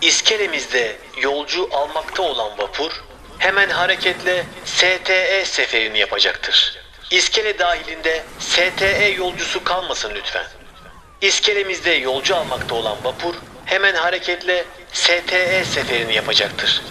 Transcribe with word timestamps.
İskelemizde 0.00 0.96
yolcu 1.22 1.68
almakta 1.72 2.22
olan 2.22 2.58
vapur 2.58 2.92
hemen 3.38 3.70
hareketle 3.70 4.46
STE 4.64 5.44
seferini 5.44 5.98
yapacaktır. 5.98 6.78
İskele 7.10 7.58
dahilinde 7.58 8.24
STE 8.38 9.14
yolcusu 9.16 9.64
kalmasın 9.64 10.14
lütfen. 10.14 10.46
İskelemizde 11.20 11.90
yolcu 11.90 12.36
almakta 12.36 12.74
olan 12.74 13.04
vapur 13.04 13.34
hemen 13.64 13.94
hareketle 13.94 14.64
STE 14.92 15.64
seferini 15.64 16.14
yapacaktır. 16.14 16.82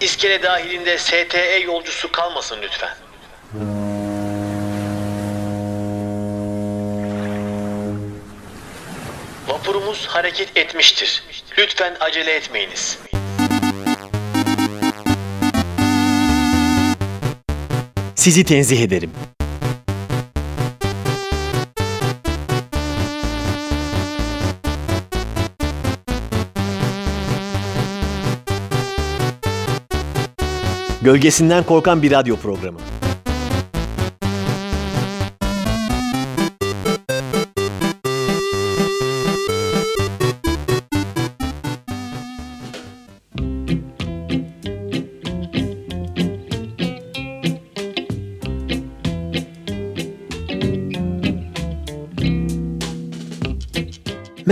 İskele 0.00 0.42
dahilinde 0.42 0.98
STE 0.98 1.62
yolcusu 1.64 2.12
kalmasın 2.12 2.62
lütfen. 2.62 3.05
Vapurumuz 9.56 10.06
hareket 10.06 10.56
etmiştir. 10.56 11.22
Lütfen 11.58 11.96
acele 12.00 12.30
etmeyiniz. 12.30 12.98
Sizi 18.14 18.44
tenzih 18.44 18.82
ederim. 18.82 19.12
Gölgesinden 31.02 31.64
korkan 31.64 32.02
bir 32.02 32.10
radyo 32.10 32.36
programı. 32.36 32.78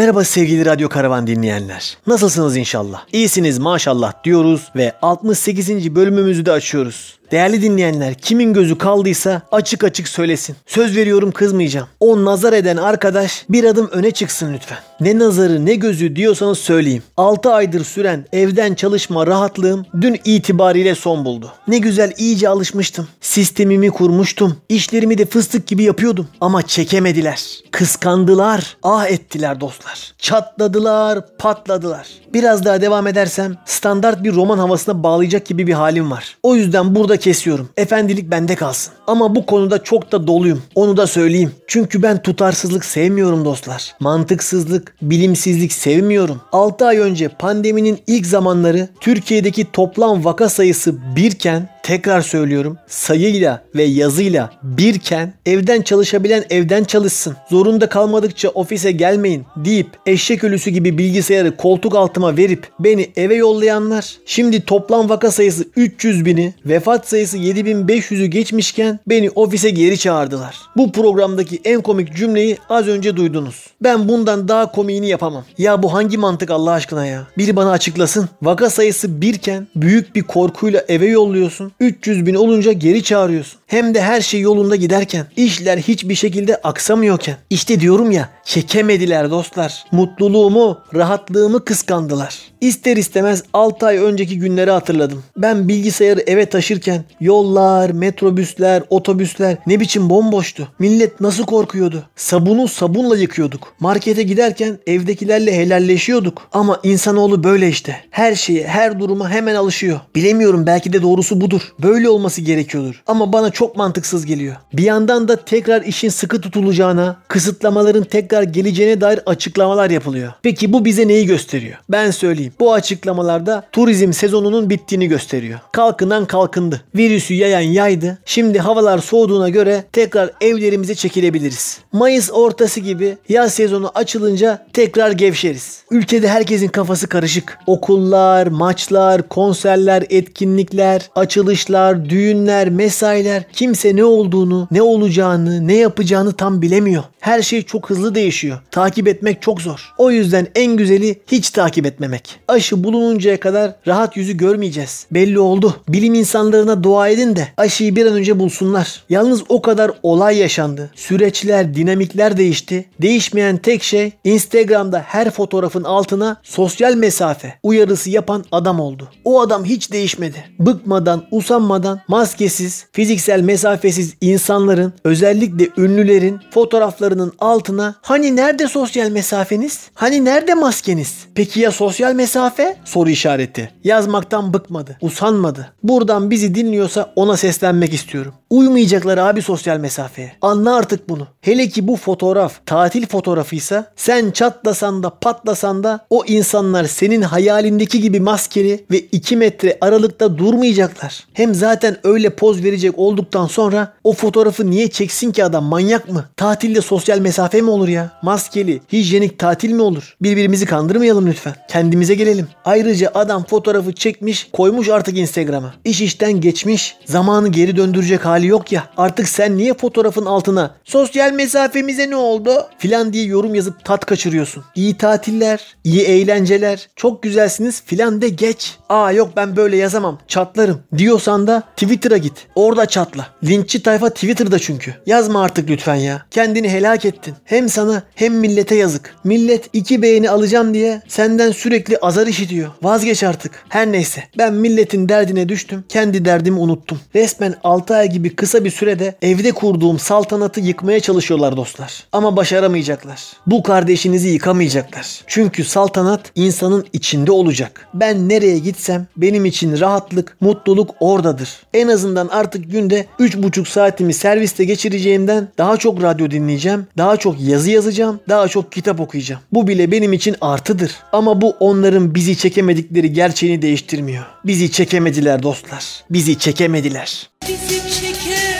Merhaba 0.04 0.24
sevgili 0.24 0.64
Radyo 0.64 0.88
Karavan 0.88 1.26
dinleyenler. 1.26 1.98
Nasılsınız 2.06 2.56
inşallah? 2.56 3.04
İyisiniz 3.12 3.58
maşallah 3.58 4.24
diyoruz 4.24 4.68
ve 4.76 4.92
68. 5.02 5.94
bölümümüzü 5.94 6.46
de 6.46 6.52
açıyoruz. 6.52 7.18
Değerli 7.30 7.62
dinleyenler 7.62 8.14
kimin 8.14 8.52
gözü 8.52 8.78
kaldıysa 8.78 9.42
açık 9.52 9.84
açık 9.84 10.08
söylesin. 10.08 10.56
Söz 10.66 10.96
veriyorum 10.96 11.32
kızmayacağım. 11.32 11.88
O 12.00 12.24
nazar 12.24 12.52
eden 12.52 12.76
arkadaş 12.76 13.44
bir 13.48 13.64
adım 13.64 13.88
öne 13.92 14.10
çıksın 14.10 14.54
lütfen. 14.54 14.78
Ne 15.00 15.18
nazarı 15.18 15.66
ne 15.66 15.74
gözü 15.74 16.16
diyorsanız 16.16 16.58
söyleyeyim. 16.58 17.02
6 17.16 17.52
aydır 17.52 17.84
süren 17.84 18.24
evden 18.32 18.74
çalışma 18.74 19.26
rahatlığım 19.26 19.86
dün 20.00 20.20
itibariyle 20.24 20.94
son 20.94 21.24
buldu. 21.24 21.52
Ne 21.68 21.78
güzel 21.78 22.12
iyice 22.18 22.48
alışmıştım. 22.48 23.08
Sistemimi 23.20 23.90
kurmuştum. 23.90 24.56
İşlerimi 24.68 25.18
de 25.18 25.26
fıstık 25.26 25.66
gibi 25.66 25.82
yapıyordum. 25.82 26.28
Ama 26.40 26.62
çekemediler. 26.62 27.42
Kıskandılar. 27.70 28.76
Ah 28.82 29.06
ettiler 29.06 29.60
dostlar. 29.60 30.14
Çatladılar, 30.18 31.36
patladılar. 31.38 32.06
Biraz 32.34 32.64
daha 32.64 32.80
devam 32.80 33.06
edersem 33.06 33.56
standart 33.66 34.24
bir 34.24 34.34
roman 34.34 34.58
havasına 34.58 35.02
bağlayacak 35.02 35.46
gibi 35.46 35.66
bir 35.66 35.72
halim 35.72 36.10
var. 36.10 36.36
O 36.42 36.54
yüzden 36.54 36.94
burada 36.94 37.13
kesiyorum. 37.16 37.68
Efendilik 37.76 38.30
bende 38.30 38.54
kalsın. 38.54 38.92
Ama 39.06 39.34
bu 39.34 39.46
konuda 39.46 39.82
çok 39.82 40.12
da 40.12 40.26
doluyum. 40.26 40.62
Onu 40.74 40.96
da 40.96 41.06
söyleyeyim. 41.06 41.52
Çünkü 41.66 42.02
ben 42.02 42.22
tutarsızlık 42.22 42.84
sevmiyorum 42.84 43.44
dostlar. 43.44 43.94
Mantıksızlık, 44.00 44.94
bilimsizlik 45.02 45.72
sevmiyorum. 45.72 46.40
6 46.52 46.86
ay 46.86 46.98
önce 46.98 47.28
pandeminin 47.28 47.98
ilk 48.06 48.26
zamanları 48.26 48.88
Türkiye'deki 49.00 49.72
toplam 49.72 50.24
vaka 50.24 50.48
sayısı 50.48 51.16
birken 51.16 51.73
tekrar 51.84 52.20
söylüyorum 52.20 52.78
sayıyla 52.86 53.64
ve 53.74 53.82
yazıyla 53.82 54.50
birken 54.62 55.34
evden 55.46 55.82
çalışabilen 55.82 56.44
evden 56.50 56.84
çalışsın. 56.84 57.36
Zorunda 57.50 57.88
kalmadıkça 57.88 58.48
ofise 58.48 58.92
gelmeyin 58.92 59.44
deyip 59.56 59.86
eşek 60.06 60.44
ölüsü 60.44 60.70
gibi 60.70 60.98
bilgisayarı 60.98 61.56
koltuk 61.56 61.94
altıma 61.94 62.36
verip 62.36 62.68
beni 62.80 63.10
eve 63.16 63.34
yollayanlar 63.34 64.16
şimdi 64.26 64.64
toplam 64.64 65.08
vaka 65.08 65.30
sayısı 65.30 65.64
300 65.76 66.24
bini 66.24 66.54
vefat 66.66 67.08
sayısı 67.08 67.38
7500'ü 67.38 68.24
geçmişken 68.24 69.00
beni 69.06 69.30
ofise 69.30 69.70
geri 69.70 69.98
çağırdılar. 69.98 70.56
Bu 70.76 70.92
programdaki 70.92 71.60
en 71.64 71.80
komik 71.80 72.16
cümleyi 72.16 72.58
az 72.68 72.88
önce 72.88 73.16
duydunuz. 73.16 73.66
Ben 73.82 74.08
bundan 74.08 74.48
daha 74.48 74.72
komiğini 74.72 75.08
yapamam. 75.08 75.44
Ya 75.58 75.82
bu 75.82 75.92
hangi 75.94 76.18
mantık 76.18 76.50
Allah 76.50 76.72
aşkına 76.72 77.06
ya? 77.06 77.26
Biri 77.38 77.56
bana 77.56 77.70
açıklasın. 77.70 78.28
Vaka 78.42 78.70
sayısı 78.70 79.20
birken 79.20 79.66
büyük 79.76 80.14
bir 80.14 80.22
korkuyla 80.22 80.84
eve 80.88 81.06
yolluyorsun. 81.06 81.72
300 81.80 82.26
bin 82.26 82.34
olunca 82.34 82.72
geri 82.72 83.02
çağırıyorsun. 83.02 83.60
Hem 83.74 83.94
de 83.94 84.02
her 84.02 84.20
şey 84.20 84.40
yolunda 84.40 84.76
giderken, 84.76 85.26
işler 85.36 85.78
hiçbir 85.78 86.14
şekilde 86.14 86.56
aksamıyorken. 86.56 87.36
İşte 87.50 87.80
diyorum 87.80 88.10
ya, 88.10 88.28
çekemediler 88.44 89.30
dostlar. 89.30 89.84
Mutluluğumu, 89.92 90.78
rahatlığımı 90.94 91.64
kıskandılar. 91.64 92.38
İster 92.60 92.96
istemez 92.96 93.42
6 93.52 93.86
ay 93.86 93.98
önceki 93.98 94.38
günleri 94.38 94.70
hatırladım. 94.70 95.22
Ben 95.36 95.68
bilgisayarı 95.68 96.20
eve 96.26 96.46
taşırken 96.46 97.04
yollar, 97.20 97.90
metrobüsler, 97.90 98.82
otobüsler 98.90 99.56
ne 99.66 99.80
biçim 99.80 100.10
bomboştu. 100.10 100.68
Millet 100.78 101.20
nasıl 101.20 101.44
korkuyordu. 101.44 102.04
Sabunu 102.16 102.68
sabunla 102.68 103.16
yıkıyorduk. 103.16 103.74
Markete 103.80 104.22
giderken 104.22 104.78
evdekilerle 104.86 105.56
helalleşiyorduk. 105.56 106.48
Ama 106.52 106.80
insanoğlu 106.82 107.44
böyle 107.44 107.68
işte. 107.68 107.96
Her 108.10 108.34
şeye, 108.34 108.66
her 108.66 109.00
duruma 109.00 109.30
hemen 109.30 109.54
alışıyor. 109.54 110.00
Bilemiyorum 110.14 110.66
belki 110.66 110.92
de 110.92 111.02
doğrusu 111.02 111.40
budur. 111.40 111.72
Böyle 111.82 112.08
olması 112.08 112.40
gerekiyordur. 112.40 113.02
Ama 113.06 113.32
bana 113.32 113.50
çok 113.50 113.63
mantıksız 113.76 114.26
geliyor. 114.26 114.56
Bir 114.72 114.82
yandan 114.82 115.28
da 115.28 115.36
tekrar 115.36 115.82
işin 115.82 116.08
sıkı 116.08 116.40
tutulacağına, 116.40 117.16
kısıtlamaların 117.28 118.04
tekrar 118.04 118.42
geleceğine 118.42 119.00
dair 119.00 119.20
açıklamalar 119.26 119.90
yapılıyor. 119.90 120.32
Peki 120.42 120.72
bu 120.72 120.84
bize 120.84 121.08
neyi 121.08 121.26
gösteriyor? 121.26 121.78
Ben 121.88 122.10
söyleyeyim. 122.10 122.52
Bu 122.60 122.72
açıklamalarda 122.72 123.64
turizm 123.72 124.12
sezonunun 124.12 124.70
bittiğini 124.70 125.08
gösteriyor. 125.08 125.60
Kalkınan 125.72 126.26
kalkındı. 126.26 126.80
Virüsü 126.94 127.34
yayan 127.34 127.60
yaydı. 127.60 128.18
Şimdi 128.24 128.58
havalar 128.58 128.98
soğuduğuna 128.98 129.48
göre 129.48 129.84
tekrar 129.92 130.30
evlerimize 130.40 130.94
çekilebiliriz. 130.94 131.78
Mayıs 131.92 132.30
ortası 132.32 132.80
gibi 132.80 133.16
yaz 133.28 133.54
sezonu 133.54 133.90
açılınca 133.94 134.66
tekrar 134.72 135.10
gevşeriz. 135.10 135.84
Ülkede 135.90 136.28
herkesin 136.28 136.68
kafası 136.68 137.06
karışık. 137.06 137.58
Okullar, 137.66 138.46
maçlar, 138.46 139.28
konserler, 139.28 140.04
etkinlikler, 140.10 141.10
açılışlar, 141.14 142.10
düğünler, 142.10 142.68
mesailer 142.70 143.43
kimse 143.52 143.96
ne 143.96 144.04
olduğunu, 144.04 144.68
ne 144.70 144.82
olacağını, 144.82 145.68
ne 145.68 145.76
yapacağını 145.76 146.32
tam 146.32 146.62
bilemiyor. 146.62 147.02
Her 147.20 147.42
şey 147.42 147.62
çok 147.62 147.90
hızlı 147.90 148.14
değişiyor. 148.14 148.58
Takip 148.70 149.08
etmek 149.08 149.42
çok 149.42 149.60
zor. 149.60 149.92
O 149.98 150.10
yüzden 150.10 150.46
en 150.54 150.76
güzeli 150.76 151.20
hiç 151.26 151.50
takip 151.50 151.86
etmemek. 151.86 152.40
Aşı 152.48 152.84
bulununcaya 152.84 153.40
kadar 153.40 153.76
rahat 153.86 154.16
yüzü 154.16 154.36
görmeyeceğiz. 154.36 155.06
Belli 155.10 155.38
oldu. 155.38 155.76
Bilim 155.88 156.14
insanlarına 156.14 156.84
dua 156.84 157.08
edin 157.08 157.36
de 157.36 157.48
aşıyı 157.56 157.96
bir 157.96 158.06
an 158.06 158.12
önce 158.12 158.38
bulsunlar. 158.38 159.04
Yalnız 159.08 159.42
o 159.48 159.62
kadar 159.62 159.90
olay 160.02 160.38
yaşandı. 160.38 160.90
Süreçler, 160.94 161.74
dinamikler 161.74 162.36
değişti. 162.36 162.84
Değişmeyen 163.02 163.56
tek 163.56 163.82
şey 163.82 164.12
Instagram'da 164.24 165.04
her 165.06 165.30
fotoğrafın 165.30 165.84
altına 165.84 166.36
sosyal 166.42 166.94
mesafe 166.94 167.54
uyarısı 167.62 168.10
yapan 168.10 168.44
adam 168.52 168.80
oldu. 168.80 169.08
O 169.24 169.40
adam 169.40 169.64
hiç 169.64 169.92
değişmedi. 169.92 170.44
Bıkmadan, 170.58 171.24
usanmadan 171.30 172.00
maskesiz, 172.08 172.86
fiziksel 172.92 173.33
mesafesiz 173.40 174.14
insanların 174.20 174.92
özellikle 175.04 175.68
ünlülerin 175.76 176.40
fotoğraflarının 176.50 177.32
altına 177.38 177.94
hani 178.02 178.36
nerede 178.36 178.68
sosyal 178.68 179.10
mesafeniz? 179.10 179.80
Hani 179.94 180.24
nerede 180.24 180.54
maskeniz? 180.54 181.14
Peki 181.34 181.60
ya 181.60 181.70
sosyal 181.72 182.14
mesafe? 182.14 182.76
Soru 182.84 183.10
işareti. 183.10 183.70
Yazmaktan 183.84 184.54
bıkmadı, 184.54 184.96
usanmadı. 185.00 185.72
Buradan 185.82 186.30
bizi 186.30 186.54
dinliyorsa 186.54 187.12
ona 187.16 187.36
seslenmek 187.36 187.94
istiyorum. 187.94 188.34
Uymayacaklar 188.50 189.18
abi 189.18 189.42
sosyal 189.42 189.78
mesafeye. 189.78 190.32
Anla 190.42 190.76
artık 190.76 191.08
bunu. 191.08 191.26
Hele 191.40 191.68
ki 191.68 191.88
bu 191.88 191.96
fotoğraf 191.96 192.66
tatil 192.66 193.06
fotoğrafıysa 193.06 193.92
sen 193.96 194.30
çatlasan 194.30 195.02
da 195.02 195.10
patlasan 195.10 195.84
da 195.84 196.06
o 196.10 196.24
insanlar 196.26 196.84
senin 196.84 197.22
hayalindeki 197.22 198.00
gibi 198.00 198.20
maskeli 198.20 198.84
ve 198.90 198.98
2 198.98 199.36
metre 199.36 199.78
aralıkta 199.80 200.38
durmayacaklar. 200.38 201.26
Hem 201.32 201.54
zaten 201.54 201.96
öyle 202.04 202.30
poz 202.30 202.64
verecek 202.64 202.98
olduktan 203.24 203.46
sonra 203.46 203.92
o 204.04 204.12
fotoğrafı 204.12 204.70
niye 204.70 204.88
çeksin 204.88 205.32
ki 205.32 205.44
adam 205.44 205.64
manyak 205.64 206.08
mı? 206.08 206.24
Tatilde 206.36 206.80
sosyal 206.80 207.18
mesafe 207.18 207.60
mi 207.60 207.70
olur 207.70 207.88
ya? 207.88 208.10
Maskeli, 208.22 208.80
hijyenik 208.92 209.38
tatil 209.38 209.70
mi 209.72 209.82
olur? 209.82 210.16
Birbirimizi 210.22 210.66
kandırmayalım 210.66 211.26
lütfen. 211.26 211.54
Kendimize 211.68 212.14
gelelim. 212.14 212.48
Ayrıca 212.64 213.10
adam 213.14 213.44
fotoğrafı 213.44 213.92
çekmiş 213.92 214.48
koymuş 214.52 214.88
artık 214.88 215.18
Instagram'a. 215.18 215.74
İş 215.84 216.00
işten 216.00 216.40
geçmiş. 216.40 216.96
Zamanı 217.04 217.48
geri 217.48 217.76
döndürecek 217.76 218.24
hali 218.24 218.46
yok 218.46 218.72
ya. 218.72 218.84
Artık 218.96 219.28
sen 219.28 219.56
niye 219.56 219.74
fotoğrafın 219.74 220.26
altına 220.26 220.74
sosyal 220.84 221.32
mesafemize 221.32 222.10
ne 222.10 222.16
oldu 222.16 222.50
filan 222.78 223.12
diye 223.12 223.24
yorum 223.24 223.54
yazıp 223.54 223.84
tat 223.84 224.04
kaçırıyorsun. 224.06 224.64
İyi 224.74 224.96
tatiller, 224.96 225.76
iyi 225.84 226.02
eğlenceler, 226.02 226.88
çok 226.96 227.22
güzelsiniz 227.22 227.82
filan 227.82 228.22
de 228.22 228.28
geç. 228.28 228.76
Aa 228.88 229.12
yok 229.12 229.30
ben 229.36 229.56
böyle 229.56 229.76
yazamam 229.76 230.18
çatlarım 230.28 230.80
diyorsan 230.98 231.46
da 231.46 231.62
Twitter'a 231.76 232.16
git. 232.16 232.46
Orada 232.54 232.86
çatla. 233.14 233.26
Linççi 233.44 233.82
tayfa 233.82 234.10
Twitter'da 234.10 234.58
çünkü. 234.58 234.94
Yazma 235.06 235.42
artık 235.42 235.70
lütfen 235.70 235.94
ya. 235.94 236.22
Kendini 236.30 236.68
helak 236.68 237.04
ettin. 237.04 237.34
Hem 237.44 237.68
sana 237.68 238.02
hem 238.14 238.34
millete 238.34 238.74
yazık. 238.74 239.14
Millet 239.24 239.70
iki 239.72 240.02
beğeni 240.02 240.30
alacağım 240.30 240.74
diye 240.74 241.02
senden 241.08 241.50
sürekli 241.52 241.98
azar 241.98 242.26
işitiyor. 242.26 242.70
Vazgeç 242.82 243.22
artık. 243.22 243.52
Her 243.68 243.92
neyse 243.92 244.24
ben 244.38 244.54
milletin 244.54 245.08
derdine 245.08 245.48
düştüm. 245.48 245.84
Kendi 245.88 246.24
derdimi 246.24 246.58
unuttum. 246.58 247.00
Resmen 247.14 247.54
6 247.64 247.94
ay 247.94 248.10
gibi 248.10 248.36
kısa 248.36 248.64
bir 248.64 248.70
sürede 248.70 249.14
evde 249.22 249.52
kurduğum 249.52 249.98
saltanatı 249.98 250.60
yıkmaya 250.60 251.00
çalışıyorlar 251.00 251.56
dostlar. 251.56 252.04
Ama 252.12 252.36
başaramayacaklar. 252.36 253.22
Bu 253.46 253.62
kardeşinizi 253.62 254.28
yıkamayacaklar. 254.28 255.22
Çünkü 255.26 255.64
saltanat 255.64 256.20
insanın 256.34 256.86
içinde 256.92 257.32
olacak. 257.32 257.88
Ben 257.94 258.28
nereye 258.28 258.58
gitsem 258.58 259.06
benim 259.16 259.44
için 259.44 259.80
rahatlık, 259.80 260.36
mutluluk 260.40 260.90
oradadır. 261.00 261.48
En 261.74 261.88
azından 261.88 262.28
artık 262.28 262.70
günde 263.18 263.36
3,5 263.36 263.68
saatimi 263.68 264.14
serviste 264.14 264.64
geçireceğimden 264.64 265.48
daha 265.58 265.76
çok 265.76 266.02
radyo 266.02 266.30
dinleyeceğim, 266.30 266.86
daha 266.98 267.16
çok 267.16 267.40
yazı 267.40 267.70
yazacağım, 267.70 268.20
daha 268.28 268.48
çok 268.48 268.72
kitap 268.72 269.00
okuyacağım. 269.00 269.40
Bu 269.52 269.68
bile 269.68 269.90
benim 269.90 270.12
için 270.12 270.36
artıdır. 270.40 270.92
Ama 271.12 271.40
bu 271.40 271.56
onların 271.60 272.14
bizi 272.14 272.36
çekemedikleri 272.36 273.12
gerçeğini 273.12 273.62
değiştirmiyor. 273.62 274.24
Bizi 274.44 274.72
çekemediler 274.72 275.42
dostlar. 275.42 275.84
Bizi 276.10 276.38
çekemediler. 276.38 277.30
Bizi 277.48 277.68
çekemediler, 277.68 278.53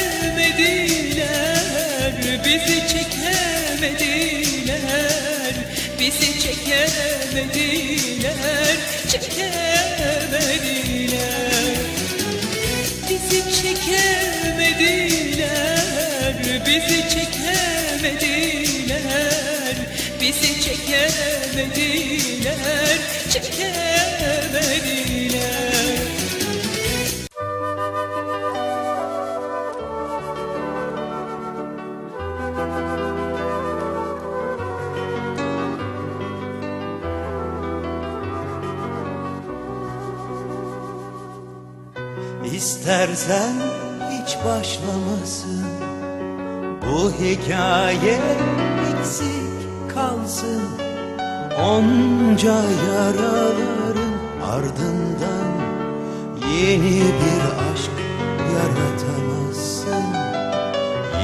çekemediler, 21.55 22.99
çekemediler. 23.31 24.85
İstersen 42.45 43.55
hiç 44.11 44.37
başlamasın 44.45 45.65
Bu 46.83 47.12
hikaye 47.12 48.21
eksik 49.00 49.95
kalsın 49.95 50.84
Onca 51.59 52.56
yaraların 52.93 54.15
ardından 54.53 55.55
Yeni 56.53 57.01
bir 57.01 57.43
aşk 57.73 57.91
yaratamazsın. 58.55 60.05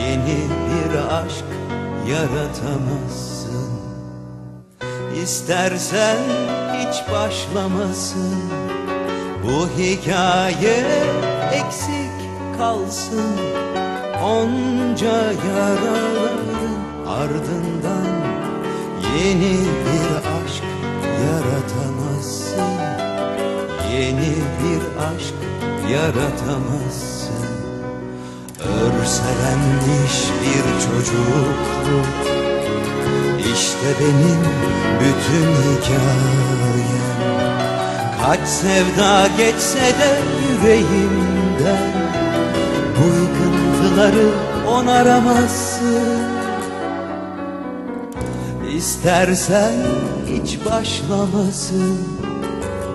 Yeni 0.00 0.40
bir 0.50 1.14
aşk 1.14 1.44
yaratamazsın. 2.08 3.70
İstersen 5.22 6.16
hiç 6.74 7.12
başlamasın. 7.12 8.34
Bu 9.44 9.68
hikaye 9.78 10.84
eksik 11.52 12.10
kalsın. 12.58 13.36
Onca 14.24 15.22
yaraların 15.22 16.76
ardından 17.06 18.09
Yeni 19.24 19.56
bir 19.84 20.10
aşk 20.36 20.64
yaratamazsın. 21.24 22.72
Yeni 23.92 24.34
bir 24.60 24.82
aşk 25.08 25.34
yaratamazsın. 25.92 27.44
Örselenmiş 28.60 30.16
bir 30.42 30.64
çocukluk. 30.84 32.06
İşte 33.54 33.88
benim 34.00 34.42
bütün 35.00 35.48
hikayem. 35.66 36.30
Kaç 38.26 38.48
sevda 38.48 39.28
geçse 39.36 39.78
de 39.78 40.18
yüreğimden 40.42 41.92
Bu 42.98 43.06
yıkıntıları 43.06 44.28
onaramazsın 44.68 45.79
İstersen 48.80 49.72
hiç 50.26 50.58
başlamasın. 50.64 51.98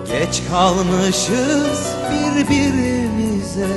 Geç 0.07 0.41
kalmışız 0.49 1.93
birbirimize. 2.11 3.67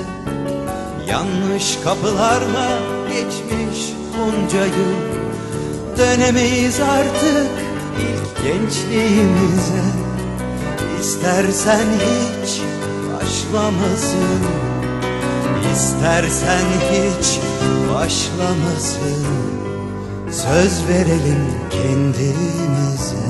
Yanlış 1.08 1.78
kapılarla 1.84 2.68
geçmiş 3.08 3.92
bunca 4.18 4.64
yıl 4.64 5.18
Dönemeyiz 5.98 6.80
artık 6.80 7.50
ilk 7.98 8.44
gençliğimize. 8.44 9.84
İstersen 11.00 11.86
hiç 11.94 12.60
başlamasın. 13.12 14.42
İstersen 15.74 16.64
hiç 16.92 17.38
başlamasın 17.94 19.67
Söz 20.32 20.88
verelim 20.88 21.46
kendimize 21.70 23.27